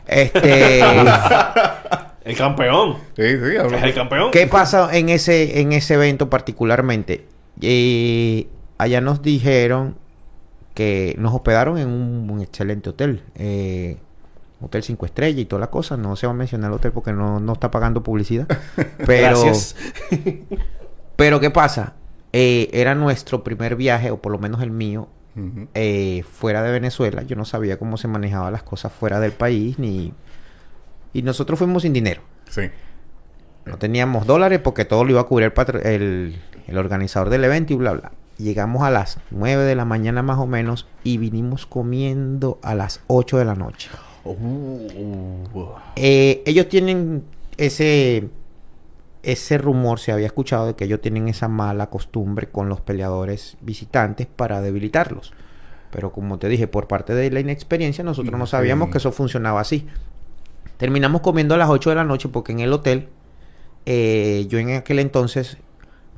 [0.08, 0.80] Este,
[2.26, 4.32] El campeón, Sí, sí, es el campeón.
[4.32, 7.26] ¿Qué pasa en ese, en ese evento particularmente?
[7.62, 9.98] Eh, allá nos dijeron
[10.74, 13.24] que nos hospedaron en un, un excelente hotel.
[13.36, 13.98] eh,
[14.64, 15.98] hotel 5 estrellas y toda la cosa.
[15.98, 18.48] No se va a mencionar el hotel porque no, no está pagando publicidad.
[19.06, 19.76] Pero, Gracias.
[21.16, 21.94] pero ¿qué pasa?
[22.32, 25.08] Eh, era nuestro primer viaje, o por lo menos el mío,
[25.74, 27.22] eh, fuera de Venezuela.
[27.24, 30.14] Yo no sabía cómo se manejaban las cosas fuera del país, ni...
[31.14, 32.22] Y nosotros fuimos sin dinero.
[32.50, 32.64] Sí.
[33.66, 37.44] No teníamos dólares porque todo lo iba a cubrir el, patro- el, el organizador del
[37.44, 38.12] evento y bla, bla.
[38.40, 43.02] Llegamos a las 9 de la mañana más o menos y vinimos comiendo a las
[43.08, 43.90] 8 de la noche.
[44.26, 45.48] Uh,
[45.96, 47.24] Eh, ellos tienen
[47.58, 48.30] ese
[49.24, 53.58] ese rumor se había escuchado de que ellos tienen esa mala costumbre con los peleadores
[53.62, 55.34] visitantes para debilitarlos.
[55.92, 59.62] Pero como te dije, por parte de la inexperiencia, nosotros no sabíamos que eso funcionaba
[59.62, 59.88] así.
[60.78, 63.08] Terminamos comiendo a las 8 de la noche porque en el hotel,
[63.86, 65.58] eh, yo en aquel entonces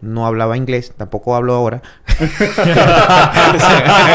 [0.02, 1.82] no hablaba inglés, tampoco hablo ahora.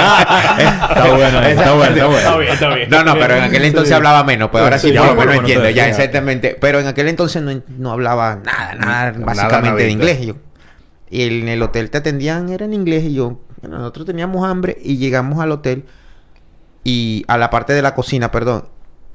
[0.01, 2.19] Está bueno, está bueno, está bueno.
[2.19, 2.91] Está bien, está bien.
[2.91, 5.35] No, no, pero en aquel entonces hablaba menos, pues ahora sí, Sí, ya menos menos
[5.37, 6.57] entiendo, ya exactamente.
[6.61, 10.19] Pero en aquel entonces no, no hablaba nada, nada, básicamente de inglés.
[10.21, 10.37] Y, yo-
[11.11, 14.77] y en el hotel te atendían, era en inglés, y yo, bueno, nosotros teníamos hambre
[14.83, 15.85] y llegamos al hotel
[16.85, 18.65] y a la parte de la cocina, perdón.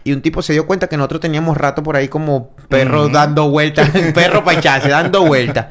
[0.03, 3.49] Y un tipo se dio cuenta que nosotros teníamos rato por ahí como perros dando
[3.49, 5.67] vueltas, perro para echarse, dando vueltas.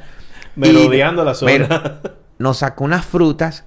[0.57, 2.01] Merodeando la zona.
[2.39, 3.65] Nos sacó unas frutas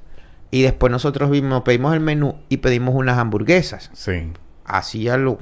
[0.52, 3.89] y después nosotros vimos, pedimos el menú y pedimos unas hamburguesas.
[3.93, 4.32] Sí.
[4.65, 5.38] Así a lo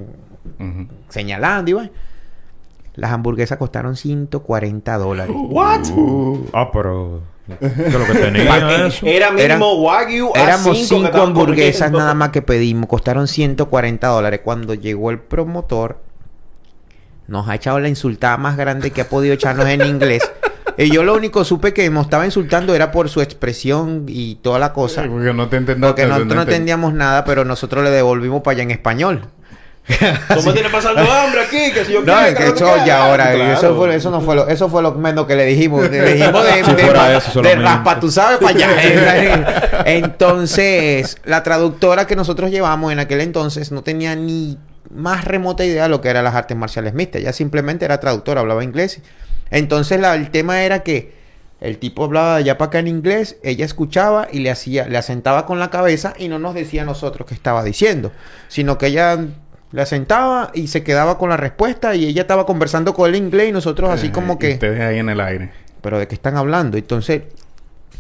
[1.10, 1.92] señalando, y.
[2.96, 5.36] Las hamburguesas costaron 140 dólares.
[5.38, 5.82] What?
[6.54, 7.22] Ah, pero...
[7.60, 9.06] ¿Qué es lo que tenía eso?
[9.06, 12.90] Era mismo Eran- Wagyu A5 Éramos que cinco hamburguesas nada más que pedimos.
[12.90, 14.40] Costaron 140 dólares.
[14.44, 16.02] Cuando llegó el promotor,
[17.28, 20.24] nos ha echado la insultada más grande que ha podido echarnos en inglés.
[20.78, 24.60] Y yo lo único supe que nos estaba insultando era por su expresión y toda
[24.60, 25.04] la cosa.
[25.04, 25.88] Sí, porque no te entendía.
[25.90, 29.22] Porque nosotros no entendíamos nada, pero nosotros le devolvimos para allá en español.
[29.88, 31.72] ¿Tú me tienes pasando hambre aquí?
[31.72, 33.54] Que si yo No, quiero, es que eso ya ahora, Claro.
[33.54, 35.88] eso, fue, eso no fue lo, eso fue lo menos que le dijimos.
[35.92, 37.64] Le dijimos de, Si de, fuera de eso solamente.
[37.66, 39.82] raspa, tú sabes, para allá.
[39.86, 44.58] entonces, la traductora que nosotros llevamos en aquel entonces no tenía ni
[44.94, 47.22] más remota idea de lo que eran las artes marciales mixtas.
[47.22, 49.02] Ella simplemente era traductora, hablaba inglés.
[49.52, 51.14] Entonces, la- el tema era que
[51.62, 54.98] el tipo hablaba de allá para acá en inglés, ella escuchaba y le hacía, le
[54.98, 58.12] asentaba con la cabeza y no nos decía a nosotros qué estaba diciendo,
[58.48, 59.18] sino que ella
[59.72, 63.50] le asentaba y se quedaba con la respuesta y ella estaba conversando con el inglés
[63.50, 65.52] y nosotros así como que, Ustedes ahí en el aire.
[65.82, 66.78] pero de qué están hablando.
[66.78, 67.24] Entonces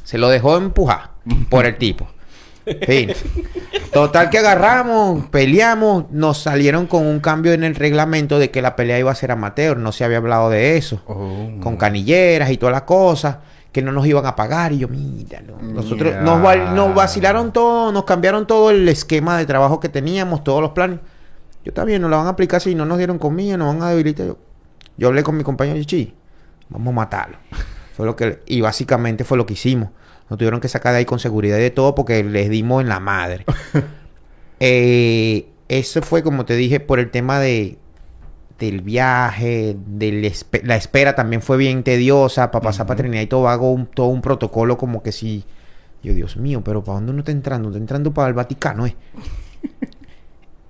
[0.03, 1.11] se lo dejó empujar
[1.49, 2.07] por el tipo.
[2.85, 3.11] Fin.
[3.93, 8.75] Total que agarramos, peleamos, nos salieron con un cambio en el reglamento de que la
[8.75, 11.49] pelea iba a ser amateur, no se había hablado de eso Oh.
[11.61, 13.37] con canilleras y todas las cosas
[13.71, 15.61] que no nos iban a pagar y yo mira no.
[15.61, 16.39] nosotros nos,
[16.73, 20.99] nos vacilaron todo nos cambiaron todo el esquema de trabajo que teníamos todos los planes
[21.63, 23.89] yo también nos la van a aplicar si no nos dieron comida nos van a
[23.89, 24.37] debilitar yo,
[24.97, 26.13] yo hablé con mi compañero Chichi
[26.69, 27.37] vamos a matarlo
[27.95, 29.89] fue lo que y básicamente fue lo que hicimos
[30.29, 32.89] nos tuvieron que sacar de ahí con seguridad y de todo porque les dimos en
[32.89, 33.45] la madre
[34.59, 37.77] eh, eso fue como te dije por el tema de
[38.59, 43.27] del viaje, del espe- la espera también fue bien tediosa para pasar para Trinidad y
[43.27, 45.43] Tobago, un, todo un protocolo como que si,
[46.01, 47.67] yo Dios mío, pero ¿para dónde uno está entrando?
[47.67, 48.95] Está entrando para el Vaticano, ¿eh?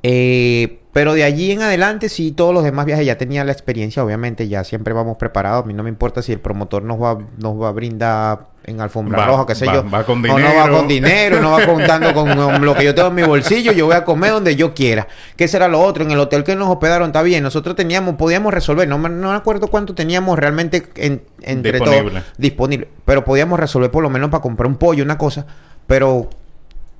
[0.07, 4.03] Eh, pero de allí en adelante, sí, todos los demás viajes ya tenía la experiencia,
[4.03, 5.63] obviamente, ya siempre vamos preparados.
[5.63, 8.79] A mí no me importa si el promotor nos va, nos va a brindar en
[8.79, 9.89] alfombra Va- roja, qué sé va- yo.
[9.89, 13.09] va con O no va con dinero, no va contando con lo que yo tengo
[13.09, 15.07] en mi bolsillo, yo voy a comer donde yo quiera.
[15.35, 16.03] ¿Qué será lo otro?
[16.05, 19.33] En el hotel que nos hospedaron está bien, nosotros teníamos, podíamos resolver, no me, no
[19.33, 22.11] acuerdo cuánto teníamos realmente en- entre Disponible.
[22.21, 25.45] todos disponible, pero podíamos resolver por lo menos para comprar un pollo, una cosa,
[25.87, 26.29] pero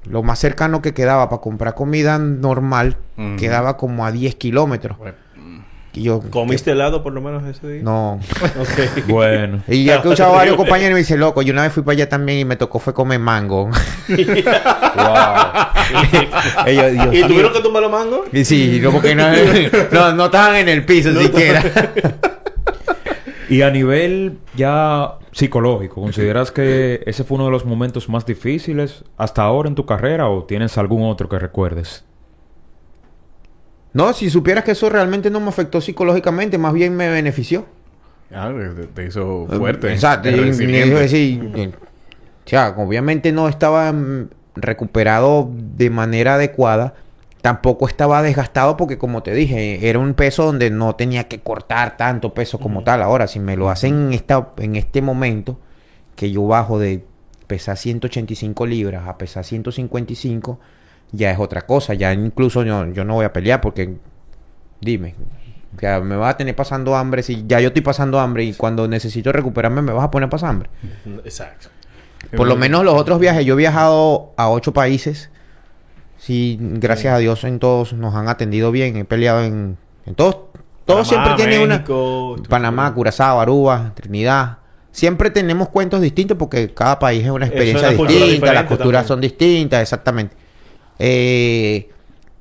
[0.10, 2.98] lo más cercano que quedaba para comprar comida normal
[3.38, 4.98] quedaba como a 10 kilómetros.
[5.96, 7.82] Y yo, ¿Comiste helado por lo menos ese día?
[7.82, 8.20] no.
[8.60, 8.68] Ok.
[9.08, 9.64] Bueno.
[9.68, 11.84] Y yo he escuchado a varios compañeros y me dice, loco, yo una vez fui
[11.84, 13.70] para allá también y me tocó fue comer mango.
[16.66, 18.28] Ellos, Dios ¿Y tuvieron que tumbar los mangos?
[18.34, 19.26] Y sí, no, porque no,
[19.92, 21.64] no, no estaban en el piso siquiera.
[23.48, 29.04] Y a nivel ya psicológico, ¿consideras que ese fue uno de los momentos más difíciles
[29.18, 32.06] hasta ahora en tu carrera o tienes algún otro que recuerdes?
[33.92, 37.66] No, si supieras que eso realmente no me afectó psicológicamente, más bien me benefició.
[38.34, 39.92] Ah, te, te hizo fuerte.
[39.92, 40.30] Exacto.
[40.30, 41.72] eh,
[42.46, 46.94] o sea, obviamente no estaba mm, recuperado de manera adecuada.
[47.46, 51.96] Tampoco estaba desgastado porque, como te dije, era un peso donde no tenía que cortar
[51.96, 53.04] tanto peso como tal.
[53.04, 55.60] Ahora, si me lo hacen en, esta, en este momento,
[56.16, 57.06] que yo bajo de
[57.46, 60.60] pesar 185 libras a pesar 155,
[61.12, 61.94] ya es otra cosa.
[61.94, 63.94] Ya incluso yo, yo no voy a pelear porque,
[64.82, 65.14] dime,
[65.78, 67.22] o sea, me vas a tener pasando hambre.
[67.22, 70.30] Si ya yo estoy pasando hambre y cuando necesito recuperarme me vas a poner a
[70.32, 70.72] pasar hambre.
[71.24, 71.68] Exacto.
[72.36, 75.30] Por lo menos los otros viajes, yo he viajado a ocho países.
[76.26, 78.98] Sí, gracias a Dios en todos nos han atendido bien.
[78.98, 80.38] He peleado en, en todos.
[80.86, 82.48] Todos Panamá, siempre tienen una...
[82.50, 84.58] Panamá, Curazao, Aruba, Trinidad,
[84.90, 89.08] Siempre tenemos cuentos distintos porque cada país es una experiencia una distinta, las culturas también.
[89.08, 90.36] son distintas, exactamente.
[90.98, 91.90] Eh,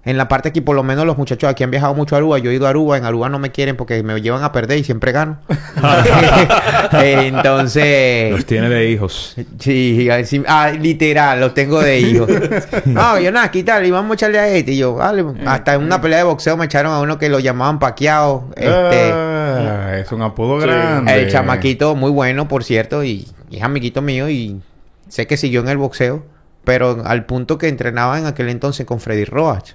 [0.04, 2.38] en la parte aquí, por lo menos los muchachos aquí han viajado mucho a Aruba.
[2.38, 2.98] Yo he ido a Aruba.
[2.98, 5.38] En Aruba no me quieren porque me llevan a perder y siempre gano.
[6.92, 8.30] Entonces...
[8.32, 9.36] Los tiene de hijos.
[9.58, 10.08] Sí,
[10.46, 12.26] ah, literal, lo tengo de hijo.
[12.86, 14.72] No, yo nada, tal, y vamos a echarle a este.
[14.72, 17.38] Y yo, vale, hasta en una pelea de boxeo me echaron a uno que lo
[17.40, 18.44] llamaban paqueado.
[18.56, 20.66] Este, Ah, es un apodo Sí.
[20.66, 21.14] grande.
[21.14, 24.60] el chamaquito, muy bueno, por cierto, y, y es amiguito mío y
[25.08, 26.24] sé que siguió en el boxeo,
[26.64, 29.72] pero al punto que entrenaba en aquel entonces con Freddy Roach.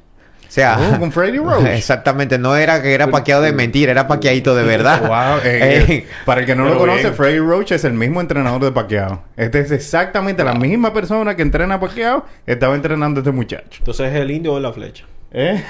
[0.50, 1.64] O sea, Oh, con Freddy Roach.
[1.68, 5.02] exactamente, no era que era paqueado de mentira, era paqueadito de verdad.
[5.08, 7.14] Wow, eh, Eh, para el que no pero lo conoce, bien.
[7.14, 9.22] Freddy Roach es el mismo entrenador de Pacquiao.
[9.38, 12.26] Este es exactamente la misma persona que entrena a Pacquiao.
[12.48, 13.78] Estaba entrenando a este muchacho.
[13.80, 15.06] Entonces es el indio o la flecha.
[15.32, 15.64] ¿Eh?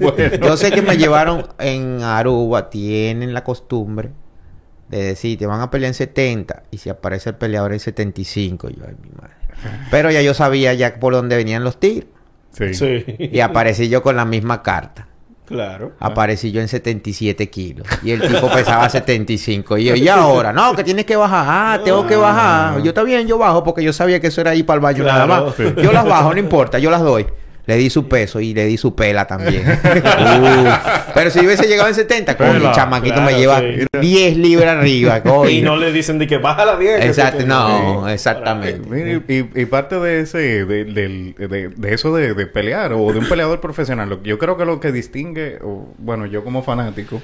[0.00, 0.16] Bueno.
[0.42, 4.08] Yo sé que me llevaron en Aruba, tienen la costumbre
[4.88, 8.70] de decir, te van a pelear en 70 y si aparece el peleador en 75,
[8.70, 9.34] yo, ay, mi madre.
[9.90, 12.08] Pero ya yo sabía ya por dónde venían los tiros
[12.58, 12.74] Sí.
[12.74, 13.04] Sí.
[13.32, 15.06] y aparecí yo con la misma carta.
[15.46, 15.92] Claro.
[15.98, 20.52] Aparecí yo en 77 kilos y el tipo pesaba 75 y yo, ¿y ahora?
[20.52, 21.44] No, que tienes que bajar.
[21.48, 22.82] Ah, tengo que bajar.
[22.82, 25.04] Yo está bien, yo bajo porque yo sabía que eso era ir para el baño
[25.04, 25.26] Claro.
[25.26, 25.54] nada más.
[25.54, 25.62] Sí.
[25.82, 27.26] Yo las bajo, no importa, yo las doy.
[27.68, 29.62] Le di su peso y le di su pela también.
[29.68, 31.12] Uf.
[31.14, 33.86] Pero si hubiese llegado en 70, coño, el chamaquito claro, me lleva sí.
[34.00, 35.50] 10 libras arriba, coño.
[35.50, 37.00] Y no le dicen de que baja la 10.
[37.00, 38.12] que Exacto, no, Sí.
[38.14, 39.22] exactamente.
[39.28, 43.18] Y, y parte de ese, de, del- de- de eso de, de pelear o de
[43.18, 47.20] un peleador profesional, lo- yo creo que lo que distingue, o, bueno, yo como fanático,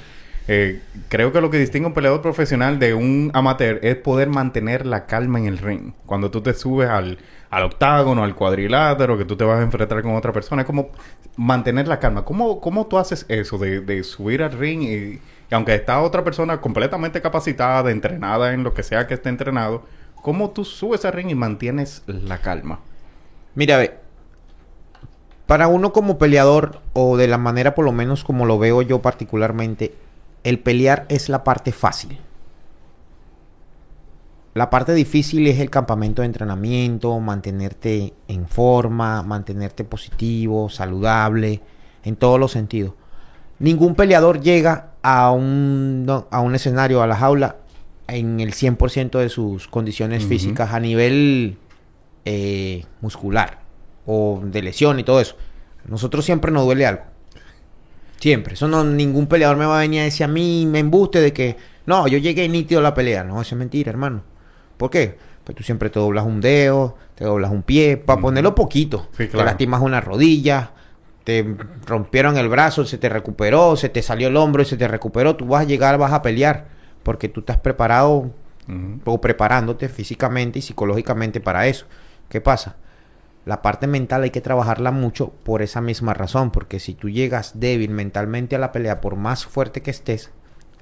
[0.47, 4.29] eh, creo que lo que distingue a un peleador profesional de un amateur es poder
[4.29, 5.93] mantener la calma en el ring.
[6.05, 7.17] Cuando tú te subes al,
[7.55, 10.89] al octágono, al cuadrilátero, que tú te vas a enfrentar con otra persona, es como
[11.37, 12.25] mantener la calma.
[12.25, 16.25] ¿Cómo, cómo tú haces eso de, de subir al ring y, y aunque está otra
[16.25, 19.85] persona completamente capacitada, entrenada en lo que sea que esté entrenado,
[20.17, 22.81] ¿cómo tú subes al ring y mantienes la calma?
[23.55, 23.99] Mira, ve.
[25.47, 29.01] Para uno como peleador, o de la manera por lo menos como lo veo yo
[29.01, 29.95] particularmente,
[30.43, 32.19] el pelear es la parte fácil.
[34.55, 41.61] La parte difícil es el campamento de entrenamiento, mantenerte en forma, mantenerte positivo, saludable,
[42.05, 42.93] en todos los sentidos.
[43.59, 47.57] Ningún peleador llega a un, a un escenario, a la jaula,
[48.07, 51.57] en el 100% de sus condiciones físicas a nivel
[52.25, 53.61] eh, muscular
[54.07, 55.37] o de lesión y todo eso.
[55.85, 57.03] A nosotros siempre nos duele algo.
[58.21, 58.55] Siempre.
[58.55, 61.33] Eso no, ningún peleador me va a venir a decir a mí, me embuste de
[61.33, 63.25] que, no, yo llegué nítido a la pelea.
[63.25, 64.23] No, eso es mentira, hermano.
[64.85, 65.17] ¿Por qué?
[65.45, 69.09] Pues tú siempre te doblas un dedo, te doblas un pie, para ponerlo poquito.
[69.17, 70.73] Sí, Te lastimas una rodilla,
[71.25, 74.87] te rompieron el brazo, se te recuperó, se te salió el hombro y se te
[74.87, 75.37] recuperó.
[75.37, 76.67] Tú vas a llegar, vas a pelear,
[77.03, 78.31] porque tú estás preparado
[79.07, 81.87] o preparándote físicamente y psicológicamente para eso.
[82.29, 82.77] ¿Qué pasa?
[83.47, 87.59] La parte mental hay que trabajarla mucho por esa misma razón, porque si tú llegas
[87.59, 90.31] débil mentalmente a la pelea, por más fuerte que estés,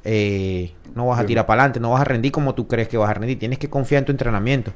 [0.05, 2.97] eh, no vas a tirar para adelante, no vas a rendir como tú crees que
[2.97, 3.39] vas a rendir.
[3.39, 4.73] Tienes que confiar en tu entrenamiento,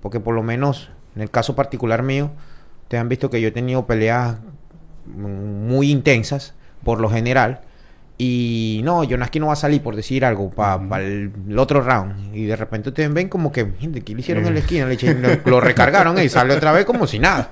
[0.00, 2.30] porque por lo menos en el caso particular mío,
[2.88, 4.36] te han visto que yo he tenido peleas
[5.06, 6.54] muy intensas,
[6.84, 7.60] por lo general,
[8.18, 12.34] y no, Jonaski no va a salir por decir algo para el, otro round.
[12.34, 14.62] Y de repente ustedes ven como que, gente, ¿qué le hicieron en la Eh.
[14.62, 14.86] esquina?
[14.86, 17.50] Le eché- lo, lo recargaron y sale otra vez como si nada.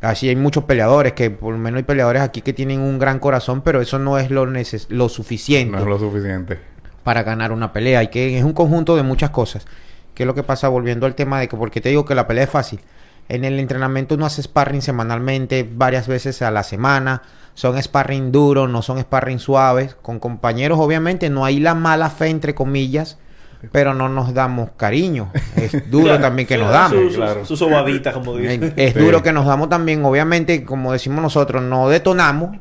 [0.00, 3.18] Así hay muchos peleadores, que por lo menos hay peleadores aquí que tienen un gran
[3.18, 6.58] corazón, pero eso no es lo, neces lo suficiente No es lo suficiente.
[7.02, 8.02] para ganar una pelea.
[8.02, 9.66] Y que es un conjunto de muchas cosas.
[10.14, 10.68] ¿Qué es lo que pasa?
[10.68, 12.80] Volviendo al tema de que, porque te digo que la pelea es fácil.
[13.28, 17.22] En el entrenamiento uno hace sparring semanalmente, varias veces a la semana.
[17.54, 19.96] Son sparring duros, no son sparring suaves.
[20.02, 23.18] Con compañeros, obviamente, no hay la mala fe, entre comillas,
[23.72, 25.30] pero no nos damos cariño.
[25.56, 27.12] Es duro Claro, también que sí, nos damos.
[27.12, 27.44] su- claro.
[27.44, 28.72] Su sobadita, como dicen.
[28.76, 28.98] Es Sí.
[28.98, 32.56] duro que nos damos también, obviamente, como decimos nosotros, no detonamos.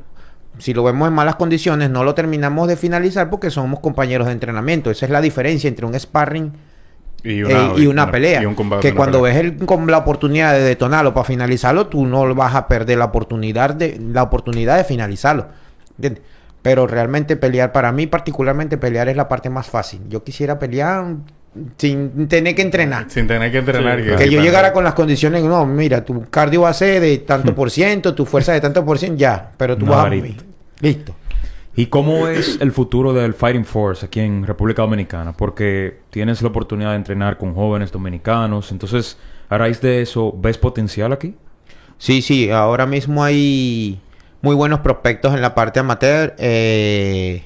[0.57, 4.33] Si lo vemos en malas condiciones, no lo terminamos de finalizar porque somos compañeros de
[4.33, 4.89] entrenamiento.
[4.89, 6.53] Esa es la diferencia entre un sparring
[7.25, 8.41] Y eh, y una pelea.
[8.41, 9.41] y un combate, que una cuando pelea.
[9.41, 13.05] ves el, con la oportunidad de detonarlo para finalizarlo, tú no vas a perder la
[13.05, 15.47] oportunidad de, la oportunidad de finalizarlo.
[15.97, 16.23] ¿Entiendes?
[16.65, 20.01] Pero realmente pelear, para mí particularmente pelear es la parte más fácil.
[20.09, 21.05] Yo quisiera pelear
[21.77, 23.05] sin tener que entrenar.
[23.07, 24.01] Sin tener que entrenar.
[24.01, 24.15] Sí.
[24.17, 27.53] Que yo llegara con las condiciones, no, mira, tu cardio va a ser de tanto
[27.55, 30.09] por ciento, tu fuerza de tanto por ciento, ya, pero tú vas a...
[30.09, 31.13] Listo.
[31.75, 35.33] ¿Y cómo es el futuro del Fighting Force aquí en República Dominicana?
[35.33, 38.71] Porque tienes la oportunidad de entrenar con jóvenes dominicanos.
[38.71, 41.35] Entonces, a raíz de eso, ¿ves potencial aquí?
[41.99, 43.99] Sí, sí, ahora mismo hay
[44.45, 46.35] muy buenos prospectos en la parte amateur.
[46.37, 47.43] eh,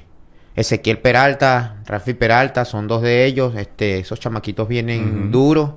[0.54, 3.56] Ezequiel Peralta, Rafi Peralta, son dos de ellos.
[3.56, 5.32] Este, esos chamaquitos vienen Ujú.
[5.32, 5.70] duros.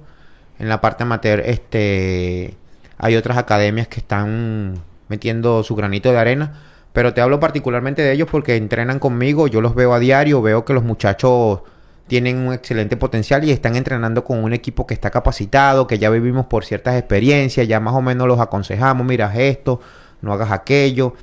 [0.59, 2.57] En la parte amateur, este,
[2.99, 4.75] hay otras academias que están
[5.07, 6.61] metiendo su granito de arena.
[6.93, 10.65] Pero te hablo particularmente de ellos porque entrenan conmigo, yo los veo a diario, veo
[10.65, 11.61] que los muchachos
[12.09, 16.11] tienen un excelente potencial y están entrenando con un equipo que está capacitado, que ya
[16.11, 19.81] vivimos por ciertas experiencias, ya más o menos los aconsejamos, mira haz esto,
[20.23, 21.15] no hagas aquello.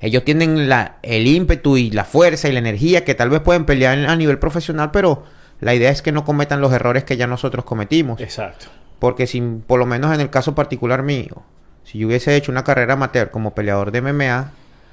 [0.00, 3.64] Ellos tienen la, el ímpetu y la fuerza y la energía que tal vez pueden
[3.64, 5.24] pelear a nivel profesional, pero
[5.60, 8.20] la idea es que no cometan los errores que ya nosotros cometimos.
[8.20, 8.66] Exacto.
[8.98, 11.42] Porque si, por lo menos en el caso particular mío,
[11.84, 14.52] si yo hubiese hecho una carrera amateur como peleador de MMA,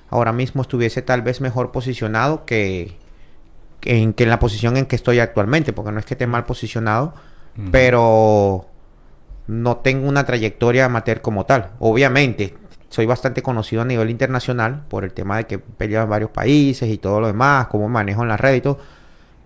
[0.09, 2.97] ahora mismo estuviese tal vez mejor posicionado que,
[3.83, 6.45] en, que en la posición en que estoy actualmente, porque no es que esté mal
[6.45, 7.13] posicionado,
[7.71, 8.67] pero
[9.47, 11.71] no tengo una trayectoria amateur como tal.
[11.79, 12.55] Obviamente,
[12.89, 16.89] soy bastante conocido a nivel internacional por el tema de que peleo en varios países
[16.89, 18.79] y todo lo demás, cómo manejo en las redes y todo.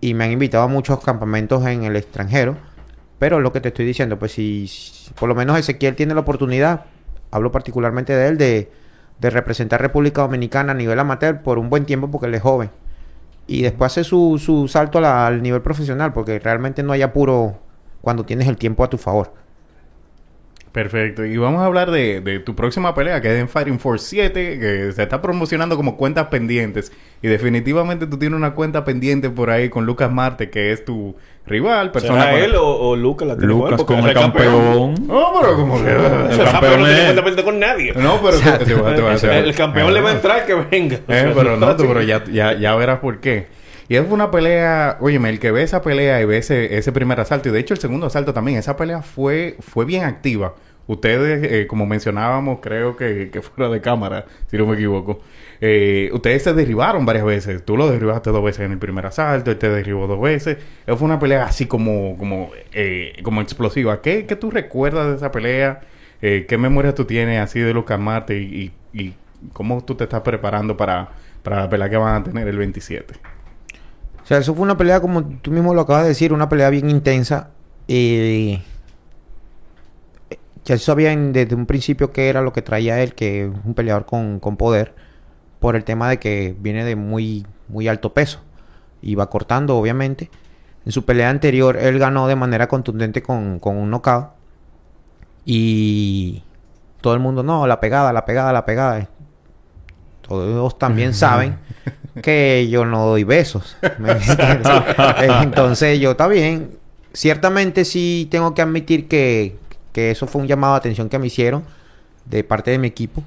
[0.02, 2.58] Me han invitado a muchos campamentos en el extranjero.
[3.20, 4.70] Pero lo que te estoy diciendo, pues si,
[5.18, 6.86] por lo menos Ezequiel tiene la oportunidad,
[7.32, 8.70] hablo particularmente de él, de,
[9.20, 12.70] de representar República Dominicana a nivel amateur por un buen tiempo porque él es joven.
[13.48, 17.60] Y después hace su, su salto al nivel profesional porque realmente no hay apuro
[18.02, 19.34] cuando tienes el tiempo a tu favor.
[20.74, 21.24] Perfecto.
[21.24, 24.60] Y vamos a hablar de, de tu próxima pelea, que es en Fighting Force 7,
[24.60, 26.92] que se está promocionando como cuentas pendientes.
[27.22, 31.16] Y definitivamente tú tienes una cuenta pendiente por ahí con Lucas Marte, que es tu
[31.46, 33.78] rival, persona ¿Será con- él o, o Lucas la tiene Lucas igual?
[33.78, 35.08] Porque como el campeón.
[35.08, 35.90] No, pero como que...
[35.92, 37.94] El campeón no tiene cuenta pendiente con nadie.
[37.94, 40.96] No, pero te, te te el campeón le va a entrar que venga.
[41.08, 43.46] Eh, pero no, tú, pero ya, ya, ya verás por qué.
[43.88, 47.20] Y es una pelea, óyeme, el que ve esa pelea y ve ese, ese primer
[47.20, 50.56] asalto, y de hecho el segundo asalto también, esa pelea fue, fue bien activa.
[50.86, 55.22] Ustedes, eh, como mencionábamos, creo que, que fuera de cámara, si no me equivoco,
[55.66, 57.64] eh, ustedes se derribaron varias veces.
[57.64, 60.58] Tú lo derribaste dos veces en el primer asalto, él te derribó dos veces.
[60.86, 64.02] Fue una pelea así como, como, eh, como explosiva.
[64.02, 65.80] ¿Qué, ¿Qué tú recuerdas de esa pelea?
[66.22, 69.14] Eh, ¿Qué memoria tú tienes así de Lucas Marte y, y, y
[69.54, 71.12] cómo tú te estás preparando para,
[71.44, 73.14] para la pelea que van a tener el 27?
[74.24, 76.70] O sea, eso fue una pelea, como tú mismo lo acabas de decir, una pelea
[76.70, 77.50] bien intensa.
[77.88, 78.62] Y
[80.66, 83.52] ya se sabía en- desde un principio que era lo que traía él, que es
[83.66, 84.94] un peleador con, con poder,
[85.60, 88.40] por el tema de que viene de muy, muy alto peso.
[89.02, 90.30] Y va cortando, obviamente.
[90.86, 94.30] En su pelea anterior, él ganó de manera contundente con, con un knockout.
[95.46, 96.44] Y
[97.02, 99.10] todo el mundo, no, la pegada, la pegada, la pegada.
[100.40, 101.58] Todos también saben
[102.22, 103.78] que yo no doy besos.
[105.42, 106.72] Entonces yo, está bien.
[107.14, 109.56] Ciertamente sí tengo que admitir que,
[109.92, 111.64] que eso fue un llamado de atención que me hicieron
[112.26, 113.24] de parte de mi equipo,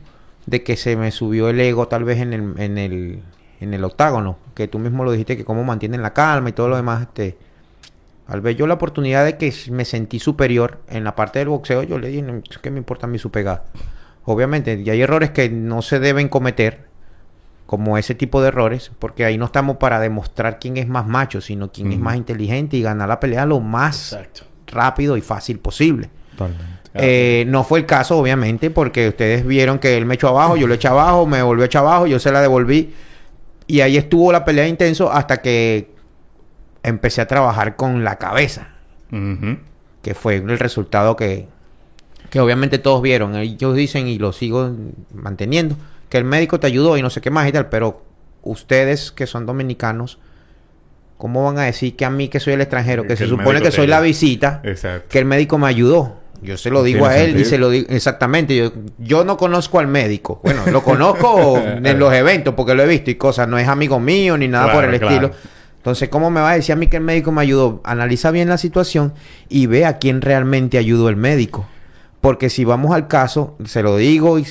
[0.46, 3.22] de que se me subió el ego tal vez en el, en el,
[3.60, 6.68] en el octágono, que tú mismo lo dijiste, que cómo mantienen la calma y todo
[6.68, 7.02] lo demás.
[7.02, 7.36] Este,
[8.26, 11.82] al ver yo la oportunidad de que me sentí superior en la parte del boxeo,
[11.84, 13.64] yo le dije, "No, ¿qué me importa a mí su pegada?
[14.24, 16.85] Obviamente, y hay errores que no se deben cometer,
[17.66, 21.40] como ese tipo de errores, porque ahí no estamos para demostrar quién es más macho,
[21.40, 24.44] sino quién es más inteligente y ganar la pelea lo más Exacto.
[24.68, 26.08] rápido y fácil posible.
[26.32, 26.76] Totalmente.
[26.94, 30.66] Eh, no fue el caso, obviamente, porque ustedes vieron que él me echó abajo, yo
[30.66, 32.94] lo eché abajo, me volvió a echar abajo, yo se la devolví.
[33.66, 35.90] Y ahí estuvo la pelea intenso hasta que
[36.82, 38.68] empecé a trabajar con la cabeza,
[40.02, 41.48] que fue el resultado que,
[42.30, 43.34] que obviamente todos vieron.
[43.34, 44.72] Ellos dicen, y lo sigo
[45.12, 45.76] manteniendo,
[46.08, 48.02] que el médico te ayudó y no sé qué más y tal, pero
[48.42, 50.18] ustedes que son dominicanos,
[51.18, 53.60] ¿cómo van a decir que a mí que soy el extranjero, que, Que se supone
[53.60, 55.08] que soy la visita, Exacto.
[55.08, 56.16] que el médico me ayudó?
[56.42, 58.54] Yo se lo digo a él y se lo digo exactamente.
[58.54, 60.40] Yo, yo no conozco al médico.
[60.44, 63.48] Bueno, lo conozco en los eventos porque lo he visto y cosas.
[63.48, 65.14] No es amigo mío ni nada por el claro.
[65.14, 65.30] estilo.
[65.78, 67.80] Entonces, ¿cómo me va a decir a mí que el médico me ayudó?
[67.84, 69.14] Analiza bien la situación
[69.48, 71.66] y ve a quién realmente ayudó el médico.
[72.20, 74.46] Porque si vamos al caso, se lo digo, y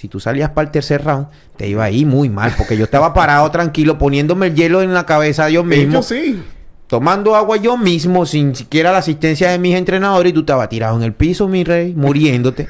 [0.00, 1.26] si tú salías para el tercer round,
[1.58, 2.54] te iba a ir muy mal.
[2.56, 6.42] Porque yo estaba parado tranquilo, poniéndome el hielo en la cabeza yo mismo sí.
[6.86, 10.96] tomando agua yo mismo, sin siquiera la asistencia de mis entrenadores, y tú estabas tirado
[10.96, 12.66] en el piso, mi rey, muriéndote.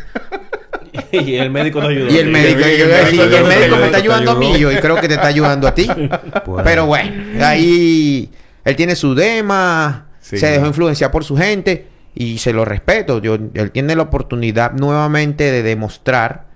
[1.13, 2.11] y el médico te ayudó.
[2.11, 3.85] Y el médico, y yo el iba a médico decir, y el te médico me
[3.87, 5.89] está ayudando a mí, yo y creo que te está ayudando a ti.
[6.45, 8.29] Pues, Pero bueno, ahí
[8.65, 10.37] él tiene su dema, Sí.
[10.37, 13.21] se dejó influenciar por su gente y se lo respeto.
[13.23, 16.50] Yo, él tiene la oportunidad nuevamente de demostrar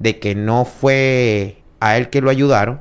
[0.00, 2.80] de que no fue a él que lo ayudaron.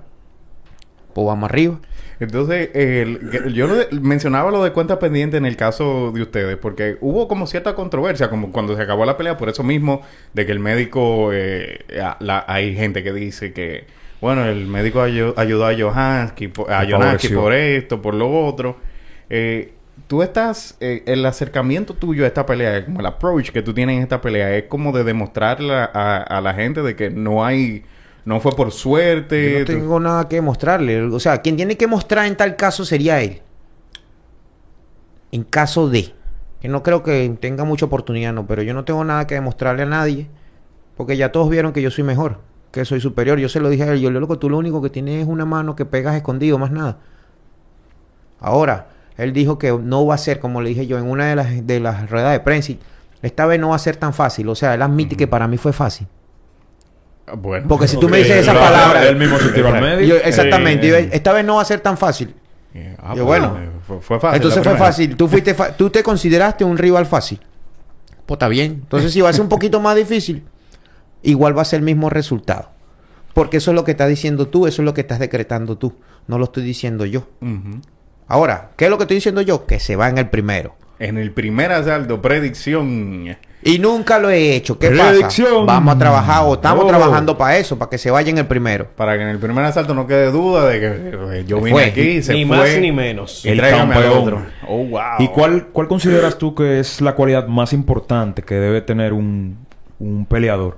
[1.14, 1.80] Pues vamos arriba.
[2.20, 3.68] Entonces, el- que- yo
[4.02, 8.30] mencionaba lo de cuenta pendiente en el caso de ustedes, porque hubo como cierta controversia,
[8.30, 10.02] como cuando se acabó la pelea, por eso mismo,
[10.34, 11.86] de que el médico, eh,
[12.20, 13.86] la- hay gente que dice que
[14.22, 18.76] bueno, el médico ayu- ayudó a Johansky, por, a Johansky por esto, por lo otro.
[19.30, 19.72] Eh,
[20.10, 23.96] tú estás, eh, el acercamiento tuyo a esta pelea, como el approach que tú tienes
[23.96, 27.86] en esta pelea, es como de demostrarle a, a la gente de que no hay,
[28.26, 29.54] no fue por suerte.
[29.54, 31.04] Yo no tú- tengo nada que mostrarle.
[31.04, 33.42] O sea, quien tiene que mostrar en tal caso sería él.
[35.32, 36.14] En caso de.
[36.60, 38.48] Que no creo que tenga mucha oportunidad, no.
[38.48, 40.28] Pero yo no tengo nada que demostrarle a nadie.
[40.98, 42.40] Porque ya todos vieron que yo soy mejor.
[42.72, 43.38] Que soy superior.
[43.40, 44.00] Yo se lo dije a él.
[44.02, 46.72] Yo le loco, tú lo único que tienes es una mano que pegas escondido, más
[46.72, 46.98] nada.
[48.40, 48.88] Ahora,
[49.20, 51.68] él dijo que no va a ser, como le dije yo, en una de las,
[51.68, 52.74] de las ruedas de prensa.
[53.22, 54.48] Esta vez no va a ser tan fácil.
[54.50, 56.08] O sea, él admite que para mí fue fácil.
[57.38, 57.68] Bueno.
[57.68, 60.08] Porque si tú me dices esa palabra- Él mismo se tiró al medio.
[60.08, 60.88] Yo- exactamente.
[60.88, 62.34] Eh, Yo, esta vez no va a ser tan fácil.
[62.74, 63.56] Eh, ah, Yo, bueno.
[63.60, 64.36] eh, fue, fue fácil.
[64.38, 65.16] Entonces fue fácil.
[65.16, 67.40] Tú fuiste tú te consideraste un rival fácil.
[68.26, 68.72] Pues está bien.
[68.84, 70.44] Entonces si va a ser un poquito más difícil,
[71.22, 72.70] igual va a ser el mismo resultado.
[73.34, 75.94] Porque eso es lo que estás diciendo tú, eso es lo que estás decretando tú.
[76.28, 77.28] No lo estoy diciendo yo.
[77.42, 77.80] Ujú.
[78.30, 79.66] Ahora, ¿qué es lo que estoy diciendo yo?
[79.66, 80.76] Que se va en el primero.
[81.00, 83.36] En el primer asalto, predicción.
[83.64, 84.78] Y nunca lo he hecho.
[84.80, 85.66] ¿Qué Predicción.
[85.66, 85.80] pasa?
[85.80, 86.88] Vamos a trabajar o estamos Oh.
[86.88, 88.88] trabajando para eso, para que se vaya en el primero.
[88.96, 90.86] Para que en el primer asalto no quede duda de que
[91.40, 91.86] eh, yo vine fue.
[91.86, 92.58] aquí, se ni fue.
[92.58, 93.44] más ni menos.
[93.46, 94.14] Y El campeón.
[94.18, 94.42] otro.
[94.68, 95.02] Oh, wow.
[95.20, 99.66] ¿Y cuál, cuál consideras tú que es la cualidad más importante que debe tener un,
[100.00, 100.78] un peleador?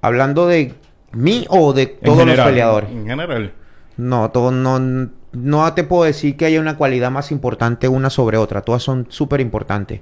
[0.00, 0.74] Hablando de
[1.12, 2.90] mí o de todos los peleadores.
[2.90, 3.52] En general.
[3.96, 8.38] No, todo, no, no te puedo decir que haya una cualidad más importante una sobre
[8.38, 8.62] otra.
[8.62, 10.00] Todas son súper importantes.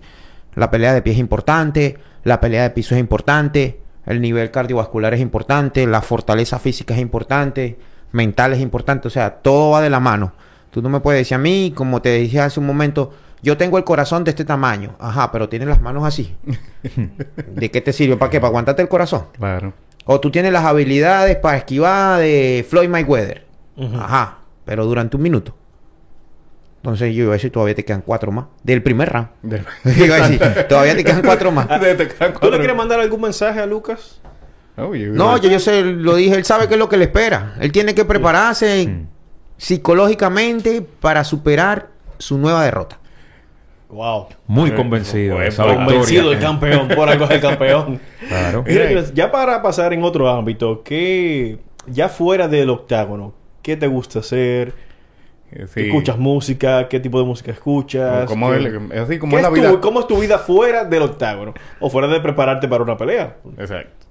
[0.55, 5.13] La pelea de pie es importante, la pelea de piso es importante, el nivel cardiovascular
[5.15, 7.79] es importante, la fortaleza física es importante,
[8.13, 9.09] mental es importante.
[9.09, 10.33] O sea, todo va de la mano.
[10.71, 13.13] Tú no me puedes decir a mí, como te dije hace un momento,
[13.43, 14.95] yo tengo el corazón de este tamaño.
[14.99, 16.35] Ajá, pero tienes las manos así.
[17.55, 18.17] ¿De qué te sirve?
[18.17, 18.41] ¿Para qué?
[18.41, 19.27] ¿Para aguantarte el corazón?
[19.37, 19.75] Claro.
[20.05, 23.45] O tú tienes las habilidades para esquivar de Floyd Mayweather.
[23.77, 23.97] Ujú.
[23.97, 25.55] Ajá, pero durante un minuto.
[26.83, 28.45] Entonces yo iba a decir, todavía te quedan cuatro más.
[28.63, 29.29] Del primer round.
[29.43, 29.65] De-
[30.05, 31.69] iba a decir, todavía te quedan cuatro más.
[31.81, 34.21] De- te quedan ¿Tú le quieres mandar algún mensaje a Lucas?
[34.77, 37.05] Oh, you- No, yo, yo sé, lo dije, él sabe qué es lo que le
[37.05, 37.55] espera.
[37.61, 39.07] Él tiene que prepararse Mm.
[39.57, 41.89] psicológicamente para superar
[42.19, 42.99] su nueva derrota.
[43.89, 44.27] Wow.
[44.49, 45.37] Muy Eh, convencido.
[45.57, 48.01] Convencido el campeón, por algo es el campeón.
[48.29, 48.65] Claro.
[48.67, 53.33] Mira, ya para pasar en otro ámbito, ¿qué, ya fuera del octágono,
[53.67, 54.73] ¿qué te gusta hacer?
[55.51, 55.81] Eh, sí.
[55.81, 56.89] ¿Escuchas música?
[56.89, 58.27] ¿Qué tipo de música escuchas?
[58.27, 59.81] Como ¿Qué- el- así como ¿Qué es la es tu- vida.
[59.81, 61.53] ¿Cómo es tu vida fuera del octágono?
[61.81, 63.37] O fuera de prepararte para una pelea.
[63.59, 64.07] Exacto.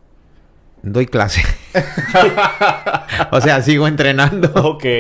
[0.82, 1.42] Doy clase.
[3.32, 4.52] o sea, sigo entrenando.
[4.62, 4.84] Ok.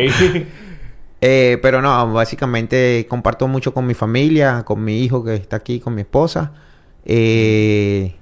[1.27, 5.79] Eh, pero no, básicamente comparto mucho con mi familia, con mi hijo que está aquí,
[5.79, 6.51] con mi esposa.
[7.03, 8.13] Eh,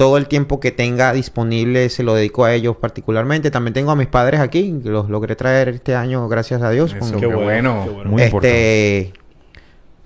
[0.00, 3.50] todo el tiempo que tenga disponible se lo dedico a ellos particularmente.
[3.50, 6.94] También tengo a mis padres aquí, que los logré traer este año, gracias a Dios.
[6.94, 7.82] Eso, con- qué bueno.
[7.84, 8.10] qué bueno.
[8.10, 9.12] Muy este,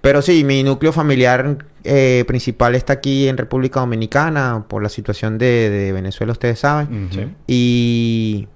[0.00, 5.38] pero sí, mi núcleo familiar eh, principal está aquí en República Dominicana por la situación
[5.38, 7.36] de, de Venezuela, ustedes saben.
[7.46, 8.48] Y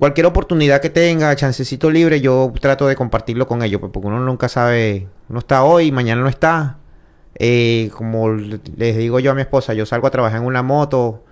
[0.00, 4.18] cualquier oportunidad que tenga, chancecito libre, yo trato de compartirlo con ellos, pues, porque uno
[4.18, 6.78] nunca sabe, uno está hoy, mañana no está.
[7.42, 11.24] Eh, como les digo yo a mi esposa, yo salgo a trabajar en una moto.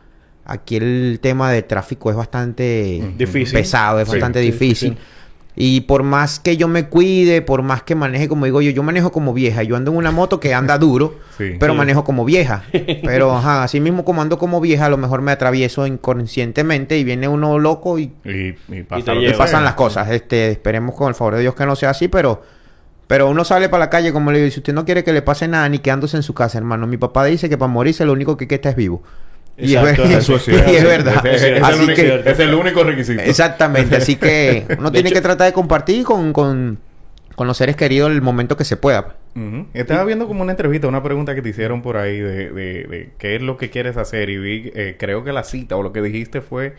[0.46, 3.12] Aquí el tema del tráfico es bastante Ujú.
[3.18, 3.52] Difícil.
[3.58, 4.92] pesado, es Sí, bastante sí, difícil.
[4.94, 4.98] sí.
[5.60, 8.82] Y por más que yo me cuide, por más que maneje como digo yo, yo
[8.82, 9.62] manejo como vieja.
[9.64, 11.56] Yo ando en una moto que anda duro, Sí.
[11.60, 11.76] pero Sí.
[11.78, 12.62] manejo como vieja.
[13.04, 17.04] Pero ajá, así mismo como ando como vieja, a lo mejor me atravieso inconscientemente y
[17.04, 20.08] viene uno loco y, Y, y pasa pasan las cosas.
[20.10, 22.40] Este, esperemos con el favor de Dios que no sea así, pero
[23.08, 25.22] pero uno sale para la calle, como le digo, si usted no quiere que le
[25.22, 26.86] pase nada ni quedándose en su casa, hermano.
[26.86, 29.02] Mi papá dice que para morirse lo único que queda es vivo.
[29.56, 30.70] Y es, Exacto, es y cierto.
[30.70, 31.26] es verdad.
[31.26, 33.20] Es, el Así único, que es el único requisito.
[33.22, 36.78] Exactamente, así que uno tiene hecho- que tratar de compartir con, con,
[37.34, 39.16] con los seres queridos el momento que se pueda.
[39.72, 43.10] Estaba viendo como una entrevista, una pregunta que te hicieron por ahí de, de, de
[43.18, 45.92] qué es lo que quieres hacer y vi, eh, creo que la cita o lo
[45.92, 46.74] que dijiste fue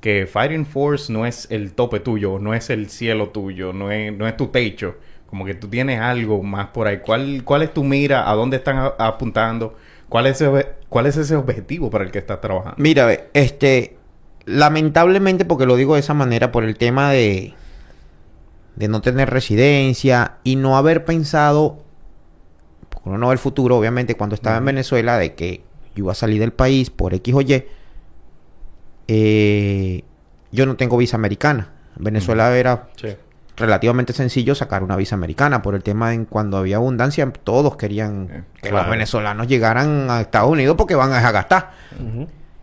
[0.00, 4.12] que Fighting Force no es el tope tuyo, no es el cielo tuyo, no es,
[4.16, 4.94] no es tu techo,
[5.34, 6.98] como que tú tienes algo más por ahí.
[6.98, 8.30] ¿Cuál, cuál es tu mira?
[8.30, 9.76] ¿A dónde están a- apuntando?
[10.08, 12.76] ¿Cuál es, ese, ¿Cuál es ese objetivo para el que estás trabajando?
[12.78, 13.96] Mira, ve, este,
[14.44, 17.52] lamentablemente, porque lo digo de esa manera, por el tema de,
[18.76, 21.82] de no tener residencia y no haber pensado,
[22.88, 25.62] porque uno no ve el futuro, obviamente, cuando estaba en Venezuela, de que
[25.96, 27.64] yo iba a salir del país por X o Y,
[29.08, 30.04] eh,
[30.52, 31.72] yo no tengo visa americana.
[31.98, 33.08] En Venezuela era Sí.
[33.56, 38.28] Relativamente sencillo sacar una visa americana por el tema de cuando había abundancia todos querían
[38.30, 38.84] Eh, que claro.
[38.84, 41.70] los venezolanos llegaran a Estados Unidos porque van a gastar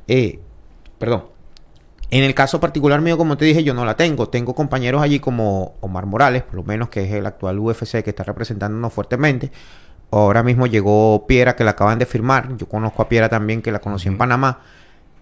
[0.07, 0.39] eh,
[0.97, 1.25] perdón
[2.09, 4.27] En el caso particular mío, como te dije, yo no la tengo.
[4.27, 8.09] Tengo compañeros allí como Omar Morales, por lo menos que es el actual UFC que
[8.09, 9.49] está representándonos fuertemente.
[10.11, 12.57] Ahora mismo llegó Piera, que la acaban de firmar.
[12.57, 14.59] Yo conozco a Piera también, que la conocí en Panamá.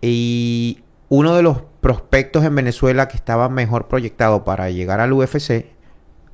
[0.02, 5.68] Y uno de los prospectos en Venezuela que estaba mejor proyectado para llegar al UFC,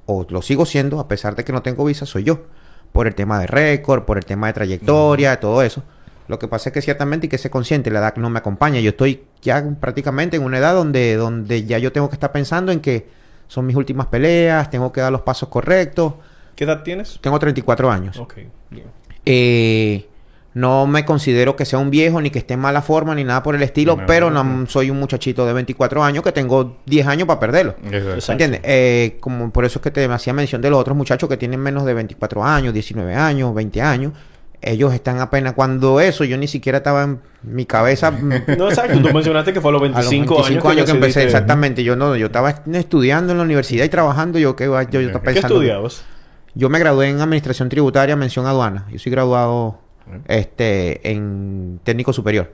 [0.05, 2.45] o lo sigo siendo, a pesar de que no tengo visa, soy yo.
[2.91, 5.83] Por el tema de récord, por el tema de trayectoria, todo eso.
[6.27, 8.79] Lo que pasa es que ciertamente y que se consciente, la edad no me acompaña.
[8.79, 12.71] Yo estoy ya prácticamente en una edad donde, donde ya yo tengo que estar pensando
[12.71, 13.07] en que
[13.47, 16.13] son mis últimas peleas, tengo que dar los pasos correctos.
[16.55, 17.19] ¿Qué edad tienes?
[17.21, 18.17] Tengo 34 años.
[18.17, 18.35] Ok,
[18.71, 18.87] bien.
[19.25, 20.07] Eh,
[20.55, 23.43] no me considero que sea un viejo ni que esté en mala forma ni nada
[23.43, 26.77] por el estilo, No, pero no, no, soy un muchachito de 24 años que tengo
[26.85, 27.75] 10 años para perderlo.
[27.91, 28.31] Exacto.
[28.31, 28.61] ¿Entiendes?
[28.63, 31.59] Eh, como por eso es que te hacía mención de los otros muchachos que tienen
[31.59, 34.13] menos de 24 años, 19 años, 20 años.
[34.61, 38.11] Ellos están apenas cuando eso, yo ni siquiera estaba en mi cabeza.
[38.57, 38.99] No, exacto.
[39.01, 41.83] Tú mencionaste que fue a los a los 25, 25 años que, empecé, decidiste- exactamente.
[41.83, 44.39] Yo no, yo estaba estudiando en la universidad y trabajando.
[44.39, 45.55] Yo que yo, yo estaba ¿Qué pensando.
[45.55, 46.05] estudiabas?
[46.53, 48.87] Yo me gradué en Administración Tributaria, mención aduana.
[48.89, 49.81] Yo soy graduado
[50.27, 52.51] este en técnico superior.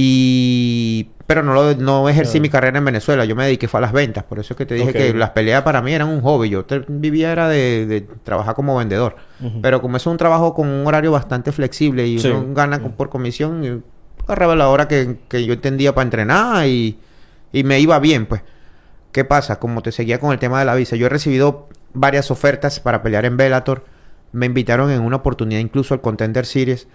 [0.00, 3.80] Y pero no lo, no ejercí mi carrera en Venezuela, yo me dediqué fue a
[3.82, 6.22] las ventas, por eso es que te dije que las peleas para mí eran un
[6.22, 9.16] hobby, yo te- vivía era de, de trabajar como vendedor,
[9.60, 12.28] pero como es un trabajo con un horario bastante flexible y Sí.
[12.28, 13.84] uno gana por comisión,
[14.24, 16.98] agarraba la hora que, que yo entendía para entrenar y,
[17.52, 18.42] y me iba bien, pues.
[19.12, 19.58] ¿Qué pasa?
[19.58, 23.02] Como te seguía con el tema de la visa, yo he recibido varias ofertas para
[23.02, 23.84] pelear en Bellator.
[24.32, 26.88] Me invitaron en una oportunidad incluso al Contender Series.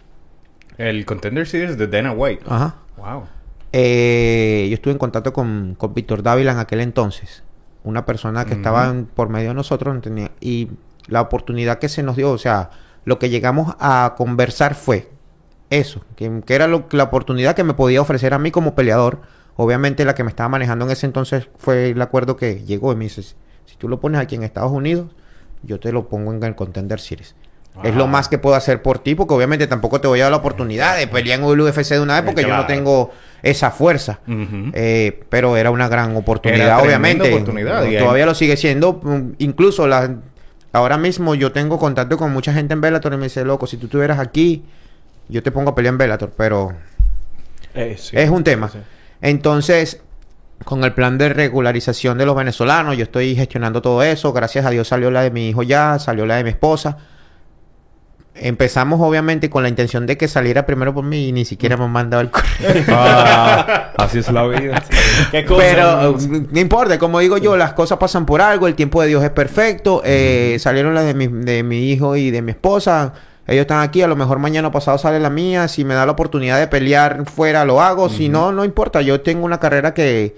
[0.78, 2.44] El Contender Series de Dana White.
[2.48, 2.76] Ajá.
[2.98, 3.24] Wow.
[3.72, 7.44] Eh, yo estuve en contacto con, con Víctor Dávila en aquel entonces.
[7.84, 10.00] Una persona que estaba en- por medio de nosotros.
[10.02, 10.70] tenía- y
[11.08, 12.70] la oportunidad que se nos dio, o sea,
[13.04, 15.10] lo que llegamos a conversar fue
[15.70, 16.06] eso.
[16.16, 19.22] Que, que era lo- la oportunidad que me podía ofrecer a mí como peleador.
[19.56, 22.96] Obviamente la que me estaba manejando en ese entonces fue el acuerdo que llegó y
[22.96, 25.08] me dice, si tú lo pones aquí en Estados Unidos,
[25.64, 27.36] yo te lo pongo en el Contender Series.
[27.84, 28.08] Es lo Ah.
[28.08, 30.96] más que puedo hacer por ti, porque obviamente tampoco te voy a dar la oportunidad
[30.98, 33.12] de pelear en el UFC de una vez, porque yo no tengo
[33.42, 34.20] esa fuerza.
[34.28, 37.34] Eh, pero era una gran oportunidad, Era obviamente.
[37.34, 39.00] oportunidad, y Todavía lo sigue siendo.
[39.02, 40.18] Mm, Incluso la,
[40.72, 43.78] ahora mismo yo tengo contacto con mucha gente en Bellator y me dice, loco, si
[43.78, 44.64] tú estuvieras aquí,
[45.30, 46.74] yo te pongo a pelear en Bellator, pero
[47.74, 48.16] Eh, sí.
[48.16, 48.70] es un tema.
[48.70, 48.78] Sí.
[49.22, 50.00] Entonces,
[50.64, 54.34] con el plan de regularización de los venezolanos, yo estoy gestionando todo eso.
[54.34, 56.98] Gracias a Dios salió la de mi hijo ya, salió la de mi esposa.
[58.36, 61.84] Empezamos obviamente con la intención de que saliera primero por mí y ni siquiera me
[61.84, 62.84] han mandado el correo.
[62.90, 64.82] Ah, así es la vida.
[65.30, 65.62] ¿Qué cosa?
[65.62, 69.10] Pero uh, no importa, como digo yo, las cosas pasan por algo, el tiempo de
[69.10, 70.02] Dios es perfecto.
[70.04, 73.14] Eh, Salieron las de mi, de mi hijo y de mi esposa.
[73.46, 75.68] Ellos están aquí, a lo mejor mañana pasado sale la mía.
[75.68, 78.10] Si me da la oportunidad de pelear fuera, lo hago.
[78.10, 79.02] Si no, no importa.
[79.02, 80.36] Yo tengo una carrera que,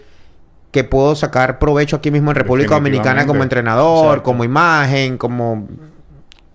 [0.75, 4.23] que puedo sacar provecho aquí mismo en República Dominicana como entrenador, Exacto.
[4.23, 5.69] como imagen, como,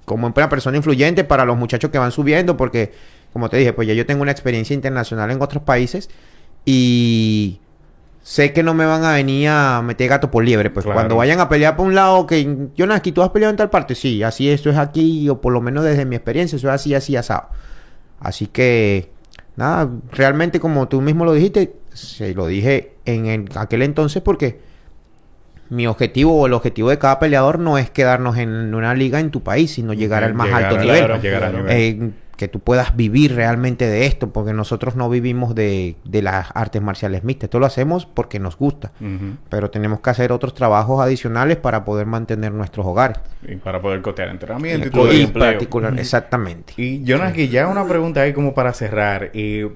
[0.04, 2.54] como una persona influyente para los muchachos que van subiendo.
[2.54, 2.92] Porque,
[3.32, 6.10] como te dije, pues ya yo tengo una experiencia internacional en otros países.
[6.66, 7.60] Y
[8.22, 10.68] sé que no me van a venir a meter gato por liebre.
[10.68, 10.96] Pues Claro.
[10.98, 13.70] cuando vayan a pelear por un lado, que Jonas, aquí tú has peleado en tal
[13.70, 13.94] parte.
[13.94, 16.94] Sí, así esto es aquí, o por lo menos desde mi experiencia, eso es así,
[16.94, 17.48] así, asado.
[18.20, 19.10] Así que,
[19.56, 24.58] nada, realmente como tú mismo lo dijiste, se lo dije en el- aquel entonces porque
[25.68, 29.30] mi objetivo o el objetivo de cada peleador no es quedarnos en una liga en
[29.30, 30.96] tu país, sino llegar al más Llegar alto nivel.
[30.98, 31.66] claro, llegar al Claro.
[31.68, 31.80] nivel.
[31.80, 36.48] Eh, que tú puedas vivir realmente de esto, porque nosotros no vivimos de, de las
[36.54, 37.48] artes marciales mixtas.
[37.48, 38.92] Esto lo hacemos porque nos gusta,
[39.50, 43.18] pero tenemos que hacer otros trabajos adicionales para poder mantener nuestros hogares.
[43.46, 46.72] Y para poder cotear entrenamiento y Y todo y particular, exactamente.
[46.78, 49.30] Y Jonas, que ya una pregunta ahí como para cerrar.
[49.34, 49.68] Eh,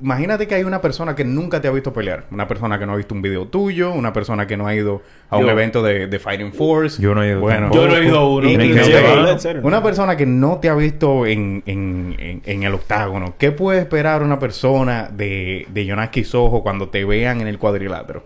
[0.00, 2.26] imagínate que hay una persona que nunca te ha visto pelear.
[2.30, 3.92] Una persona que no ha visto un video tuyo.
[3.92, 5.50] Una persona que no ha ido a un Yo.
[5.50, 7.00] evento de, de Fighting Force.
[7.02, 7.70] Yo no he ido Bueno.
[7.72, 8.48] Yo no he ido a uno.
[8.48, 9.60] Y- y serio.
[9.62, 13.34] una persona que no te ha visto en, en, en, en el octágono.
[13.38, 18.24] ¿Qué puede esperar una persona de, de Jonas Quisojo cuando te vean en el cuadrilátero?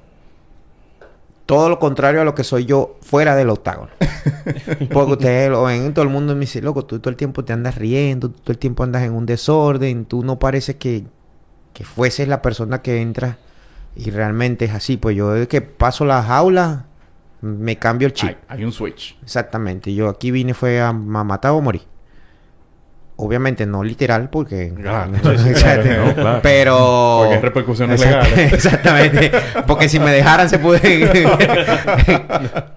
[1.46, 3.90] Todo lo contrario a lo que soy yo fuera del octágono.
[4.92, 7.52] Porque ustedes lo ven, todo el mundo me dice, loco, tú todo el tiempo te
[7.52, 11.04] andas riendo, tú todo el tiempo andas en un desorden, tú no pareces que,
[11.76, 13.36] que fueses la persona que entra
[13.94, 14.96] y realmente es así.
[14.96, 16.86] Pues yo desde que paso la jaula,
[17.42, 18.30] me cambio el chip.
[18.48, 19.18] Hay, hay un switch.
[19.22, 19.92] Exactamente.
[19.94, 21.82] Yo aquí vine fue a, a matar o morir.
[23.16, 24.72] Obviamente no literal porque...
[24.80, 25.14] Claro.
[25.16, 25.88] Exacto.
[26.06, 26.40] No, claro.
[26.42, 27.18] Pero...
[27.18, 28.52] Porque hay repercusiones legales.
[28.54, 29.30] Exactamente.
[29.66, 31.28] Porque si me dejaran se puede...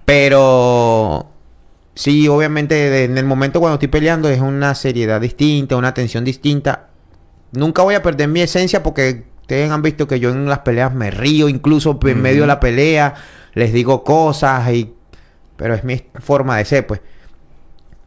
[0.06, 1.32] Pero...
[1.94, 6.89] Sí, obviamente en el momento cuando estoy peleando es una seriedad distinta, una tensión distinta.
[7.52, 10.94] Nunca voy a perder mi esencia porque Ustedes han visto que yo en las peleas
[10.94, 13.16] me río, incluso en medio de la pelea,
[13.56, 14.94] les digo cosas y...
[15.58, 17.02] Pero es mi forma de ser, pues.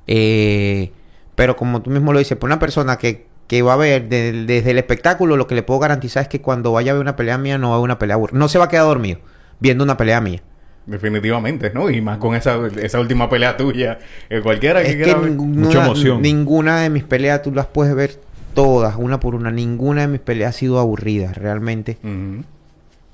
[0.06, 0.92] Eh,
[1.34, 4.44] pero como tú mismo lo dices, por una persona que, que va a ver de-
[4.44, 7.16] desde el espectáculo, lo que le puedo garantizar es que cuando vaya a ver una
[7.16, 8.38] pelea mía, no va a ver una pelea aburrida.
[8.38, 9.18] No se va a quedar dormido
[9.60, 10.42] viendo una pelea mía.
[10.86, 11.90] Definitivamente, ¿no?
[11.90, 13.98] Y más con esa, esa última pelea tuya.
[14.28, 16.22] Eh, cualquiera que Es que quiera ver- ninguna, Mucha emoción.
[16.22, 18.20] ninguna de mis peleas, tú las puedes ver
[18.54, 19.50] todas, una por una.
[19.50, 21.98] Ninguna de mis peleas ha sido aburrida, realmente.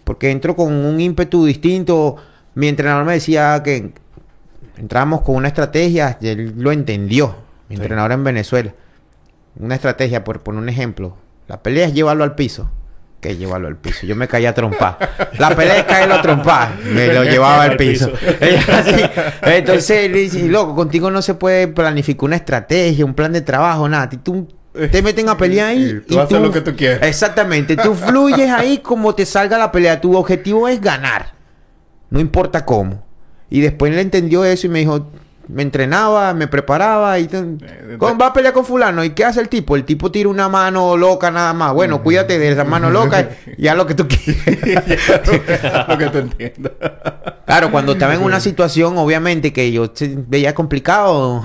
[0.04, 2.16] Porque entro con un ímpetu distinto.
[2.54, 3.92] Mi entrenador me decía que
[4.76, 7.36] entramos con una estrategia, y él lo entendió.
[7.68, 7.82] Mi Sí.
[7.82, 8.72] entrenador en Venezuela.
[9.58, 11.16] Una estrategia, por poner un ejemplo.
[11.48, 12.70] La pelea es llevarlo al piso.
[13.20, 14.06] Que llevarlo al piso.
[14.06, 14.96] Yo me caía a trompar.
[15.38, 16.78] La pelea es caerlo a trompar.
[16.84, 18.10] Me lo llevaba al piso.
[19.42, 23.88] Entonces le dice, loco, contigo no se puede planificar una estrategia, un plan de trabajo,
[23.88, 24.08] nada.
[24.10, 24.46] Tú
[24.92, 26.00] te meten a pelear ahí.
[26.00, 27.02] Y tú haces lo que tú quieres.
[27.02, 27.76] Exactamente.
[27.76, 30.00] Tú fluyes ahí como te salga la pelea.
[30.00, 31.34] Tu objetivo es ganar.
[32.10, 33.04] No importa cómo.
[33.50, 35.10] Y después él entendió eso y me dijo,
[35.48, 37.42] me entrenaba, me preparaba y t-
[37.98, 39.02] ¿Cómo va a pelear con fulano?
[39.02, 39.76] ¿Y qué hace el tipo?
[39.76, 41.72] El tipo tira una mano loca nada más.
[41.72, 45.88] Bueno, cuídate de esa mano loca y haz lo que tú quieras.
[45.88, 46.72] lo que tú entiendas.
[47.46, 51.42] Claro, cuando estaba en una situación, obviamente, que yo se- veía complicado,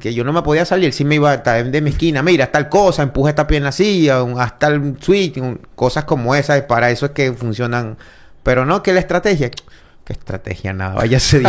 [0.00, 2.50] que yo no me podía salir, sí me iba a estar de mi esquina, mira,
[2.50, 5.40] tal cosa, empuja esta pierna así, hasta el switch,
[5.76, 7.96] cosas como esas, para eso es que funcionan.
[8.42, 10.72] Pero no, que la estrategia, ¿qué estrategia?
[10.72, 11.46] Nada, vaya a ser.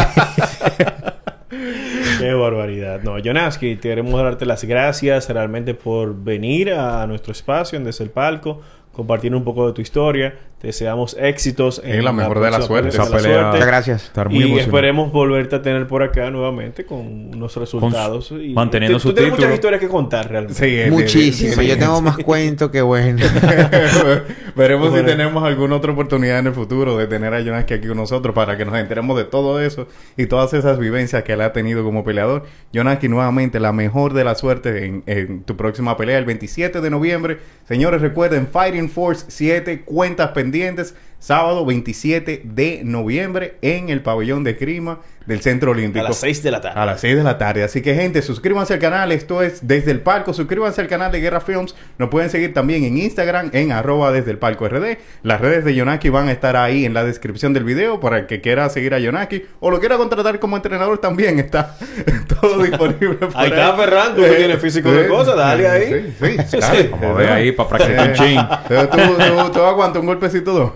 [2.19, 3.01] Qué barbaridad.
[3.03, 8.09] No, Jonaski, queremos darte las gracias realmente por venir a nuestro espacio en Desde el
[8.09, 10.35] Palco, compartir un poco de tu historia.
[10.66, 12.89] Deseamos éxitos Es la mejor de la suerte.
[12.89, 13.51] pelea, Esa de la pelea- suerte.
[13.51, 14.03] Muchas gracias.
[14.05, 14.66] Estar muy y emocionado.
[14.68, 16.99] esperemos volverte a tener por acá nuevamente con
[17.36, 18.32] unos resultados.
[18.32, 20.86] y manteniendo su tú tienes muchas historias que contar realmente.
[20.86, 21.53] Sí, Muchísimo.
[21.53, 23.24] sí, Yo tengo más cuento que bueno.
[24.55, 27.97] Veremos si tenemos alguna otra oportunidad en el futuro de tener a Jonaski aquí con
[27.97, 29.88] nosotros para que nos enteremos de todo eso
[30.18, 32.43] y todas esas vivencias que él ha tenido como peleador.
[32.74, 36.89] Jonaski, nuevamente, la mejor de la suerte en, en tu próxima pelea el 27 de
[36.89, 37.38] noviembre.
[37.68, 44.43] Señores, recuerden, Fighting Force 7, cuentas pendientes, independientes sábado 27 de noviembre en el pabellón
[44.43, 46.05] de Crima del Centro Olímpico.
[46.05, 46.80] A las 6 de la tarde.
[46.80, 47.63] A las 6 de la tarde.
[47.63, 49.11] Así que, gente, suscríbanse al canal.
[49.11, 50.36] Esto es Desde el Palco.
[50.36, 51.76] Suscríbanse al canal de Guerra Films.
[51.97, 54.97] Nos pueden seguir también en Instagram, en arroba desde el palco RD.
[55.24, 58.26] Las redes de Yonaki van a estar ahí en la descripción del video para el
[58.28, 61.39] que quiera seguir a Yonaki o lo quiera contratar como entrenador también.
[61.39, 61.76] Está
[62.39, 63.16] todo disponible.
[63.16, 66.13] por Ahí está Ferran, tú que tienes físico de cosas, dale ahí.
[66.20, 66.84] Sí, sí, Sí, dale.
[66.84, 66.89] sí.
[66.91, 68.39] Vamos a ver ahí para practicar un Eh, chin.
[68.68, 70.72] Pero tú, tú, tú aguantas un golpecito dos.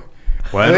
[0.52, 0.78] Bueno,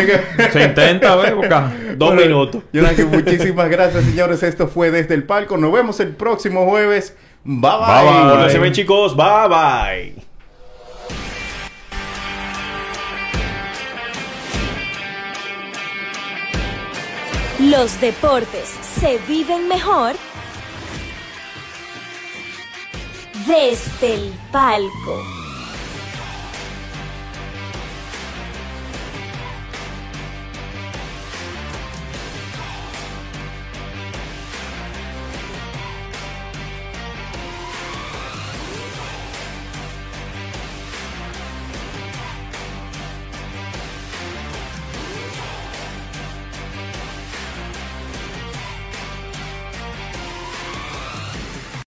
[0.52, 1.16] se intenta.
[1.34, 1.72] Boca.
[1.96, 2.64] Dos Bueno, minutos.
[2.74, 4.44] Yonaki, muchísimas gracias, señores.
[4.44, 5.58] Esto fue Desde el Palco.
[5.58, 7.16] Nos vemos el próximo jueves.
[7.44, 8.04] Bye bye.
[8.04, 8.50] Bye, bye.
[8.50, 9.16] Se ven chicos.
[9.16, 10.32] Bye bye.
[17.60, 18.70] Los deportes
[19.00, 20.16] se viven mejor
[23.46, 25.41] desde el palco.